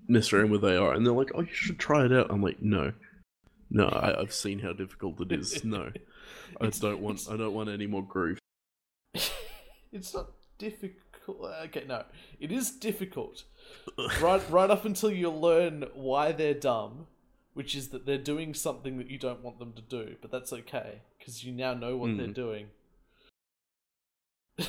mess 0.09 0.33
around 0.33 0.51
with 0.51 0.65
ai 0.65 0.95
and 0.95 1.05
they're 1.07 1.13
like 1.13 1.31
oh 1.35 1.41
you 1.41 1.53
should 1.53 1.79
try 1.81 2.05
it 2.05 2.13
out 2.13 2.27
i'm 2.31 2.43
like 2.43 2.61
no 2.63 2.93
no 3.71 3.87
I, 3.87 4.21
i've 4.21 4.33
seen 4.33 4.59
how 4.61 4.73
difficult 4.73 5.21
it 5.21 5.33
is 5.33 5.65
no 5.65 5.91
I 6.61 6.69
don't 6.69 7.01
want 7.01 7.27
I 7.31 7.37
don't 7.37 7.55
want 7.55 7.69
any 7.71 7.87
more 7.87 8.05
grief. 8.05 8.39
it's 9.93 10.15
not 10.15 10.31
difficult. 10.59 11.06
Okay, 11.29 11.85
no, 11.89 12.05
it 12.41 12.53
is 12.53 12.71
difficult. 12.71 13.45
right, 14.21 14.43
right 14.51 14.71
up 14.71 14.85
until 14.85 15.11
you 15.11 15.31
learn 15.31 15.87
why 15.95 16.33
they're 16.33 16.55
dumb, 16.55 17.07
which 17.55 17.75
is 17.75 17.89
that 17.89 18.07
they're 18.07 18.19
doing 18.19 18.55
something 18.55 18.99
that 18.99 19.11
you 19.11 19.19
don't 19.19 19.43
want 19.43 19.59
them 19.59 19.73
to 19.73 19.83
do. 19.83 20.17
But 20.21 20.31
that's 20.31 20.53
okay 20.53 21.03
because 21.19 21.45
you 21.45 21.53
now 21.53 21.75
know 21.75 21.97
what 21.97 22.17
they're 22.17 22.29
Mm. 22.29 22.35
doing. 22.35 22.67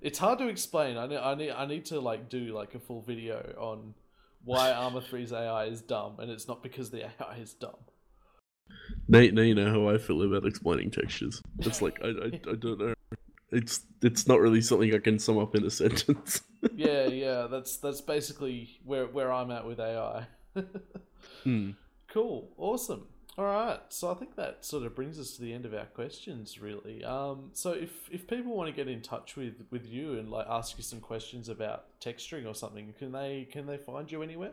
it's 0.00 0.18
hard 0.18 0.38
to 0.38 0.48
explain. 0.48 0.96
I 0.96 1.06
need, 1.06 1.16
I 1.18 1.34
need, 1.34 1.50
I 1.50 1.66
need 1.66 1.84
to 1.86 2.00
like 2.00 2.28
do 2.28 2.54
like 2.54 2.74
a 2.74 2.78
full 2.80 3.02
video 3.02 3.54
on 3.58 3.94
why 4.44 4.70
Arma 4.72 5.00
3's 5.00 5.32
AI 5.32 5.64
is 5.64 5.80
dumb, 5.82 6.16
and 6.18 6.30
it's 6.30 6.46
not 6.46 6.62
because 6.62 6.90
the 6.90 7.06
AI 7.20 7.36
is 7.38 7.54
dumb. 7.54 7.76
Now, 9.08 9.20
now 9.32 9.42
you 9.42 9.54
know 9.54 9.70
how 9.70 9.88
I 9.88 9.98
feel 9.98 10.22
about 10.22 10.46
explaining 10.46 10.90
textures. 10.90 11.42
It's 11.60 11.80
like 11.82 11.98
I, 12.04 12.08
I, 12.08 12.26
I 12.50 12.54
don't 12.54 12.78
know. 12.78 12.94
It's 13.50 13.80
it's 14.02 14.26
not 14.26 14.40
really 14.40 14.60
something 14.60 14.94
I 14.94 14.98
can 14.98 15.18
sum 15.18 15.38
up 15.38 15.54
in 15.54 15.64
a 15.64 15.70
sentence. 15.82 16.42
yeah, 16.74 17.06
yeah, 17.06 17.46
that's 17.50 17.76
that's 17.78 18.00
basically 18.00 18.80
where 18.84 19.06
where 19.06 19.32
I'm 19.32 19.50
at 19.50 19.66
with 19.66 19.80
AI. 19.80 20.26
Hmm. 21.44 21.70
Cool, 22.08 22.50
awesome. 22.56 23.06
All 23.36 23.44
right, 23.44 23.80
so 23.88 24.10
I 24.10 24.14
think 24.14 24.34
that 24.36 24.64
sort 24.64 24.84
of 24.84 24.94
brings 24.96 25.18
us 25.18 25.32
to 25.36 25.42
the 25.42 25.52
end 25.52 25.64
of 25.64 25.74
our 25.74 25.84
questions, 25.86 26.60
really. 26.60 27.04
Um, 27.04 27.50
so 27.52 27.72
if 27.72 28.08
if 28.10 28.26
people 28.26 28.56
want 28.56 28.68
to 28.68 28.74
get 28.76 28.88
in 28.88 29.00
touch 29.02 29.36
with 29.36 29.64
with 29.70 29.86
you 29.86 30.18
and 30.18 30.30
like 30.30 30.46
ask 30.48 30.76
you 30.76 30.82
some 30.84 31.00
questions 31.00 31.48
about 31.48 31.86
texturing 32.00 32.46
or 32.46 32.54
something, 32.54 32.94
can 32.98 33.12
they 33.12 33.46
can 33.50 33.66
they 33.66 33.76
find 33.76 34.10
you 34.10 34.22
anywhere? 34.22 34.52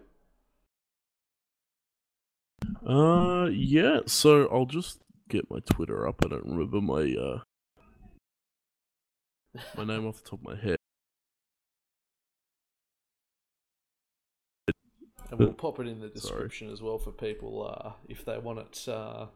Uh, 2.85 3.47
yeah. 3.51 4.01
So 4.05 4.47
I'll 4.51 4.65
just 4.65 4.99
get 5.29 5.49
my 5.49 5.59
Twitter 5.59 6.07
up. 6.07 6.21
I 6.23 6.29
don't 6.29 6.45
remember 6.45 6.81
my 6.81 7.15
uh 7.19 7.39
my 9.77 9.83
name 9.83 10.05
off 10.07 10.21
the 10.23 10.29
top 10.29 10.39
of 10.39 10.45
my 10.45 10.55
head. 10.55 10.77
And 15.31 15.39
we'll 15.39 15.53
pop 15.53 15.79
it 15.79 15.87
in 15.87 15.99
the 15.99 16.07
Uh, 16.07 16.09
Sorry. 16.19 16.43
description 16.43 16.69
as 16.69 16.81
well 16.81 16.97
for 16.99 17.11
people 17.11 17.67
uh, 17.67 17.93
if 18.07 18.23
they 18.23 18.37
want 18.37 18.59
it. 18.59 18.87
Uh, 18.87 19.27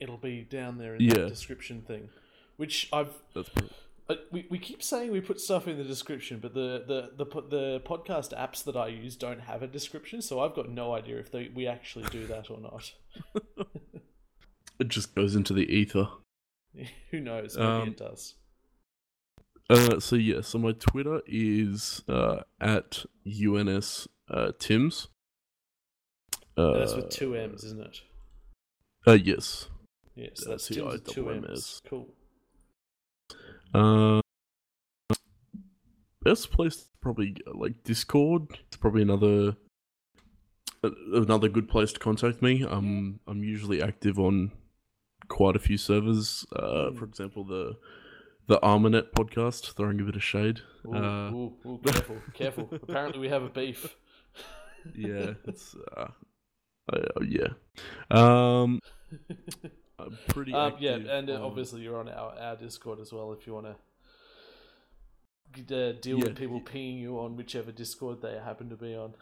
it'll 0.00 0.16
be 0.16 0.42
down 0.42 0.78
there 0.78 0.94
in 0.94 1.02
Yeah. 1.02 1.14
the 1.14 1.28
description 1.28 1.82
thing, 1.82 2.08
which 2.56 2.88
I've 2.92 3.14
That's 3.34 3.48
pretty... 3.50 3.68
Uh, 4.08 4.14
we, 4.32 4.46
we 4.48 4.58
keep 4.58 4.82
saying 4.82 5.12
we 5.12 5.20
put 5.20 5.38
stuff 5.38 5.68
in 5.68 5.76
the 5.76 5.84
description, 5.84 6.38
but 6.40 6.54
the, 6.54 6.82
the, 6.86 7.24
the, 7.24 7.42
the 7.42 7.80
podcast 7.84 8.32
apps 8.34 8.64
that 8.64 8.74
I 8.74 8.86
use 8.88 9.16
don't 9.16 9.40
have 9.40 9.62
a 9.62 9.66
description, 9.66 10.22
so 10.22 10.40
I've 10.40 10.54
got 10.54 10.70
no 10.70 10.94
idea 10.94 11.18
if 11.18 11.30
they, 11.30 11.50
we 11.54 11.66
actually 11.66 12.06
do 12.08 12.26
that 12.26 12.50
or 12.50 12.58
not. 12.58 12.94
it 14.78 14.88
just 14.88 15.14
goes 15.14 15.36
into 15.36 15.52
the 15.52 15.70
ether. 15.70 16.08
Who 17.10 17.20
knows? 17.20 17.54
Maybe 17.54 17.68
Um, 17.68 17.88
it 17.88 17.98
does. 17.98 18.34
Uh, 19.70 20.00
so 20.00 20.16
yeah, 20.16 20.40
so 20.40 20.58
my 20.58 20.72
Twitter 20.72 21.20
is 21.26 22.02
uh 22.08 22.40
at 22.60 23.04
uns 23.26 24.08
uh 24.30 24.52
Timms. 24.58 25.08
Uh, 26.56 26.78
that's 26.78 26.94
with 26.94 27.10
two 27.10 27.36
M's, 27.36 27.62
isn't 27.64 27.80
it? 27.82 28.00
Uh, 29.06 29.12
yes. 29.12 29.68
Yeah, 30.16 30.30
so 30.34 30.46
uh, 30.46 30.50
that's 30.52 30.68
Timms 30.68 30.92
with 30.94 31.04
two. 31.06 31.28
M's. 31.30 31.80
Cool. 31.88 32.08
Uh, 33.74 34.20
best 36.22 36.50
place 36.50 36.88
probably 37.00 37.36
like 37.54 37.84
Discord. 37.84 38.58
It's 38.68 38.76
probably 38.76 39.02
another 39.02 39.54
another 41.12 41.48
good 41.48 41.68
place 41.68 41.92
to 41.92 42.00
contact 42.00 42.40
me. 42.42 42.64
Um, 42.64 43.20
I'm 43.26 43.44
usually 43.44 43.82
active 43.82 44.18
on 44.18 44.50
quite 45.28 45.56
a 45.56 45.58
few 45.60 45.76
servers. 45.76 46.46
Uh, 46.52 46.90
for 46.92 47.04
Mm. 47.06 47.08
example, 47.10 47.44
the 47.44 47.76
the 48.48 48.58
Armanet 48.60 49.12
podcast, 49.12 49.74
throwing 49.74 50.00
a 50.00 50.04
bit 50.04 50.16
of 50.16 50.22
shade. 50.24 50.60
Ooh, 50.86 50.94
Uh, 50.94 51.30
ooh, 51.30 51.52
ooh, 51.66 51.80
careful, 51.84 52.16
careful. 52.34 52.68
Apparently 52.72 53.20
we 53.20 53.28
have 53.28 53.42
a 53.44 53.48
beef. 53.48 53.94
yeah, 54.96 55.34
it's 55.46 55.76
uh, 55.96 56.08
uh, 56.92 56.98
yeah. 57.24 57.48
Um, 58.10 58.80
I'm 59.98 60.18
pretty. 60.28 60.52
Um, 60.54 60.74
yeah, 60.80 60.94
and 60.96 61.28
uh, 61.30 61.34
on- 61.34 61.42
obviously 61.42 61.82
you're 61.82 61.98
on 62.00 62.08
our, 62.08 62.34
our 62.38 62.56
Discord 62.56 63.00
as 63.00 63.12
well 63.12 63.32
if 63.32 63.46
you 63.46 63.54
want 63.54 63.66
to 63.66 63.74
uh, 65.76 65.92
deal 66.00 66.18
Yeah. 66.18 66.24
with 66.24 66.36
people 66.36 66.60
pinging 66.60 66.98
you 66.98 67.18
on 67.18 67.36
whichever 67.36 67.72
Discord 67.72 68.22
they 68.22 68.38
happen 68.42 68.68
to 68.70 68.76
be 68.76 68.94
on. 68.94 69.14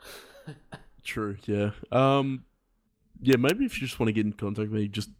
True. 1.05 1.37
Yeah. 1.47 1.71
Um. 1.93 2.45
Yeah. 3.21 3.37
Maybe 3.39 3.65
if 3.65 3.81
you 3.81 3.87
just 3.87 3.99
want 3.99 4.09
to 4.09 4.13
get 4.13 4.27
in 4.27 4.33
contact 4.33 4.71
with 4.71 4.81
me, 4.81 4.89
just 4.89 5.11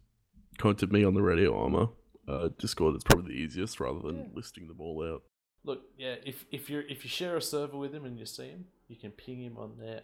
contact 0.57 0.91
me 0.91 1.03
on 1.03 1.13
the 1.13 1.21
Radio 1.21 1.57
Arma 1.61 1.89
uh, 2.27 2.49
Discord. 2.57 2.95
It's 2.95 3.03
probably 3.03 3.33
the 3.33 3.39
easiest 3.41 3.79
rather 3.79 3.99
than 3.99 4.17
Yeah. 4.17 4.25
listing 4.33 4.67
them 4.67 4.79
all 4.79 5.03
out. 5.03 5.23
Look, 5.63 5.81
yeah, 5.97 6.15
if 6.25 6.45
if 6.51 6.69
you 6.69 6.83
if 6.89 7.03
you 7.03 7.09
share 7.09 7.35
a 7.37 7.41
server 7.41 7.77
with 7.77 7.93
him 7.93 8.05
and 8.05 8.17
you 8.17 8.25
see 8.25 8.49
him, 8.49 8.65
you 8.87 8.95
can 8.95 9.11
ping 9.11 9.41
him 9.41 9.57
on 9.57 9.77
there. 9.79 10.01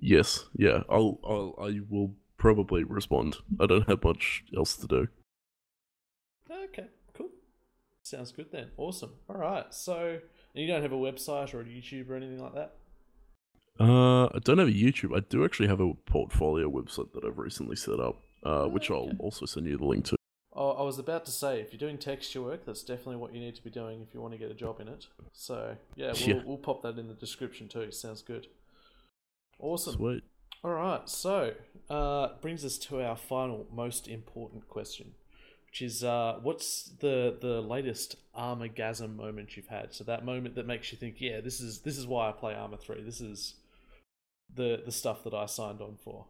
Yes. 0.00 0.44
Yeah. 0.56 0.82
I'll. 0.88 1.18
I'll. 1.24 1.54
I 1.60 1.80
will 1.88 2.14
probably 2.38 2.84
respond. 2.84 3.36
I 3.58 3.66
don't 3.66 3.88
have 3.88 4.04
much 4.04 4.44
else 4.56 4.76
to 4.76 4.86
do. 4.86 5.08
Okay, 6.50 6.86
cool. 7.14 7.30
Sounds 8.02 8.30
good 8.32 8.52
then. 8.52 8.68
Awesome. 8.76 9.12
All 9.28 9.36
right. 9.36 9.72
So, 9.74 10.20
and 10.54 10.62
you 10.62 10.66
don't 10.66 10.82
have 10.82 10.92
a 10.92 10.96
website 10.96 11.54
or 11.54 11.60
a 11.60 11.64
YouTube 11.64 12.08
or 12.10 12.14
anything 12.16 12.40
like 12.42 12.54
that? 12.54 12.74
Uh, 13.80 14.26
I 14.26 14.38
don't 14.44 14.58
have 14.58 14.68
a 14.68 14.72
YouTube. 14.72 15.16
I 15.16 15.20
do 15.20 15.44
actually 15.44 15.68
have 15.68 15.80
a 15.80 15.92
portfolio 16.06 16.70
website 16.70 17.12
that 17.14 17.24
I've 17.24 17.38
recently 17.38 17.76
set 17.76 18.00
up, 18.00 18.22
uh, 18.46 18.62
Oh, 18.64 18.68
which 18.68 18.90
I'll 18.90 19.10
also 19.18 19.44
send 19.46 19.66
you 19.66 19.76
the 19.76 19.84
link 19.84 20.04
to. 20.06 20.16
Oh, 20.54 20.70
I 20.70 20.82
was 20.82 20.98
about 20.98 21.24
to 21.26 21.30
say, 21.30 21.60
if 21.60 21.72
you're 21.72 21.78
doing 21.78 21.98
texture 21.98 22.40
work, 22.40 22.64
that's 22.64 22.82
definitely 22.82 23.16
what 23.16 23.34
you 23.34 23.40
need 23.40 23.54
to 23.56 23.62
be 23.62 23.68
doing 23.70 24.00
if 24.00 24.14
you 24.14 24.20
want 24.22 24.32
to 24.32 24.38
get 24.38 24.50
a 24.50 24.54
job 24.54 24.80
in 24.80 24.88
it. 24.88 25.06
So, 25.32 25.76
yeah, 25.96 26.12
we'll, 26.26 26.28
Yeah. 26.36 26.42
we'll 26.46 26.56
pop 26.56 26.82
that 26.82 26.96
in 26.98 27.08
the 27.08 27.14
description 27.14 27.68
too. 27.68 27.90
Sounds 27.90 28.22
good. 28.22 28.46
Awesome. 29.58 29.94
Sweet. 29.96 30.24
All 30.64 30.70
right, 30.72 31.08
so 31.08 31.52
uh, 31.90 32.28
brings 32.40 32.64
us 32.64 32.78
to 32.78 33.00
our 33.02 33.16
final, 33.16 33.66
most 33.72 34.08
important 34.08 34.68
question, 34.68 35.12
which 35.70 35.82
is 35.82 36.02
uh, 36.02 36.38
what's 36.42 36.90
the 37.00 37.36
the 37.40 37.60
latest 37.60 38.16
Armagasm 38.36 39.14
moment 39.14 39.56
you've 39.56 39.68
had? 39.68 39.92
So 39.94 40.02
that 40.04 40.24
moment 40.24 40.54
that 40.56 40.66
makes 40.66 40.90
you 40.90 40.98
think, 40.98 41.16
yeah, 41.20 41.40
this 41.40 41.60
is 41.60 41.80
this 41.80 41.96
is 41.98 42.06
why 42.06 42.30
I 42.30 42.32
play 42.32 42.54
Arma 42.54 42.78
Three. 42.78 43.02
This 43.02 43.20
is 43.20 43.54
the 44.52 44.82
the 44.84 44.90
stuff 44.92 45.22
that 45.24 45.34
I 45.34 45.46
signed 45.46 45.80
on 45.80 45.96
for. 46.02 46.24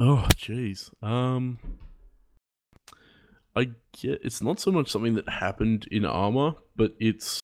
Oh, 0.00 0.26
jeez. 0.36 0.90
Um, 1.02 1.58
I 3.56 3.64
get 3.96 4.20
it's 4.24 4.40
not 4.42 4.60
so 4.60 4.70
much 4.70 4.90
something 4.90 5.14
that 5.14 5.28
happened 5.28 5.86
in 5.90 6.04
Arma, 6.04 6.56
but 6.76 6.94
it's, 7.00 7.40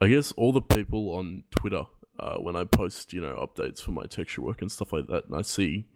I 0.00 0.08
guess, 0.08 0.32
all 0.32 0.52
the 0.52 0.62
people 0.62 1.10
on 1.14 1.44
Twitter 1.54 1.84
uh, 2.18 2.36
when 2.36 2.56
I 2.56 2.64
post, 2.64 3.12
you 3.12 3.20
know, 3.20 3.34
updates 3.46 3.80
for 3.82 3.90
my 3.90 4.04
texture 4.04 4.42
work 4.42 4.62
and 4.62 4.72
stuff 4.72 4.92
like 4.92 5.06
that, 5.08 5.26
and 5.26 5.36
I 5.36 5.42
see 5.42 5.86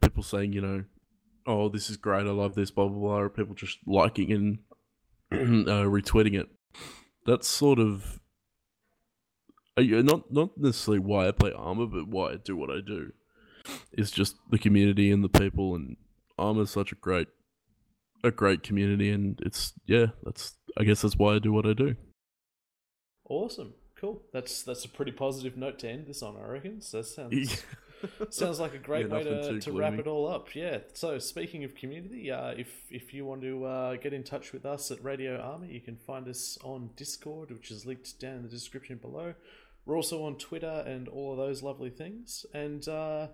people 0.00 0.22
saying, 0.22 0.52
you 0.52 0.60
know, 0.60 0.84
oh, 1.46 1.68
this 1.68 1.90
is 1.90 1.96
great, 1.96 2.26
I 2.26 2.30
love 2.30 2.54
this, 2.56 2.70
blah 2.72 2.88
blah 2.88 2.98
blah, 2.98 3.18
or 3.20 3.30
people 3.30 3.54
just 3.54 3.78
liking 3.86 4.32
and 4.32 4.58
uh, 5.68 5.84
retweeting 5.84 6.38
it. 6.38 6.48
That's 7.26 7.46
sort 7.46 7.78
of. 7.78 8.20
uh, 9.76 9.82
Not 9.82 10.32
not 10.32 10.58
necessarily 10.58 10.98
why 11.00 11.28
I 11.28 11.32
play 11.32 11.52
Arma, 11.52 11.86
but 11.86 12.08
why 12.08 12.32
I 12.32 12.36
do 12.36 12.56
what 12.56 12.70
I 12.70 12.80
do 12.84 13.12
is 13.96 14.10
just 14.10 14.36
the 14.50 14.58
community 14.58 15.10
and 15.10 15.22
the 15.24 15.28
people 15.28 15.74
and 15.74 15.96
Arma's 16.38 16.70
such 16.70 16.92
a 16.92 16.96
great 16.96 17.28
a 18.22 18.30
great 18.30 18.62
community 18.62 19.10
and 19.10 19.40
it's 19.44 19.72
yeah, 19.86 20.06
that's 20.24 20.54
I 20.78 20.84
guess 20.84 21.02
that's 21.02 21.16
why 21.16 21.34
I 21.34 21.38
do 21.38 21.52
what 21.52 21.66
I 21.66 21.72
do. 21.72 21.96
Awesome, 23.28 23.74
cool. 23.96 24.22
That's 24.32 24.62
that's 24.62 24.84
a 24.84 24.88
pretty 24.88 25.12
positive 25.12 25.56
note 25.56 25.78
to 25.80 25.88
end 25.88 26.06
this 26.06 26.22
on, 26.22 26.36
I 26.36 26.46
reckon. 26.46 26.80
So 26.80 26.98
that 26.98 27.04
sounds 27.04 27.62
Sounds 28.30 28.60
like 28.60 28.74
a 28.74 28.78
great 28.90 29.08
Yeah, 29.08 29.14
way 29.14 29.24
to, 29.24 29.60
to 29.60 29.72
wrap 29.72 29.98
it 29.98 30.06
all 30.06 30.28
up. 30.28 30.54
Yeah. 30.54 30.78
So 30.92 31.18
speaking 31.18 31.64
of 31.64 31.74
community, 31.74 32.30
uh, 32.30 32.50
if 32.50 32.68
if 32.90 33.14
you 33.14 33.24
want 33.24 33.42
to 33.42 33.64
uh, 33.64 33.96
get 33.96 34.12
in 34.12 34.22
touch 34.24 34.52
with 34.52 34.66
us 34.66 34.90
at 34.90 35.02
Radio 35.02 35.38
Arma, 35.40 35.66
you 35.66 35.80
can 35.80 35.96
find 35.96 36.28
us 36.28 36.58
on 36.62 36.90
Discord, 36.96 37.50
which 37.50 37.70
is 37.70 37.86
linked 37.86 38.20
down 38.20 38.36
in 38.36 38.42
the 38.42 38.48
description 38.48 38.98
below. 38.98 39.34
We're 39.86 39.96
also 39.96 40.24
on 40.24 40.36
Twitter 40.36 40.82
and 40.86 41.08
all 41.08 41.32
of 41.32 41.38
those 41.38 41.62
lovely 41.62 41.90
things. 41.90 42.46
And 42.54 42.86
uh, 42.88 43.28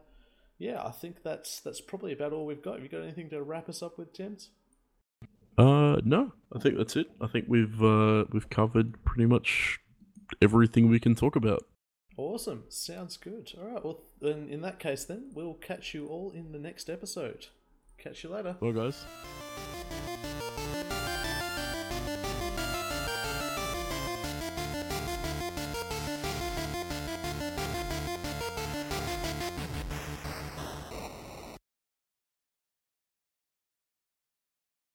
yeah, 0.60 0.84
I 0.84 0.90
think 0.90 1.22
that's 1.24 1.58
that's 1.60 1.80
probably 1.80 2.12
about 2.12 2.34
all 2.34 2.44
we've 2.44 2.62
got. 2.62 2.74
Have 2.74 2.82
you 2.82 2.90
got 2.90 3.02
anything 3.02 3.30
to 3.30 3.42
wrap 3.42 3.68
us 3.68 3.82
up 3.82 3.98
with, 3.98 4.14
James? 4.14 4.50
Uh 5.58 5.96
no, 6.04 6.32
I 6.54 6.58
think 6.60 6.76
that's 6.76 6.96
it. 6.96 7.10
I 7.20 7.26
think 7.26 7.46
we've 7.48 7.82
uh 7.82 8.26
we've 8.30 8.48
covered 8.50 9.02
pretty 9.04 9.26
much 9.26 9.80
everything 10.40 10.88
we 10.90 11.00
can 11.00 11.14
talk 11.14 11.34
about. 11.34 11.66
Awesome. 12.16 12.64
Sounds 12.68 13.16
good. 13.16 13.52
All 13.58 13.68
right. 13.68 13.84
Well, 13.84 14.02
then 14.20 14.48
in 14.50 14.60
that 14.60 14.78
case, 14.78 15.04
then 15.04 15.30
we'll 15.34 15.54
catch 15.54 15.94
you 15.94 16.06
all 16.08 16.30
in 16.30 16.52
the 16.52 16.58
next 16.58 16.90
episode. 16.90 17.46
Catch 17.96 18.22
you 18.22 18.30
later. 18.30 18.56
Well 18.60 18.72
guys. 18.72 19.04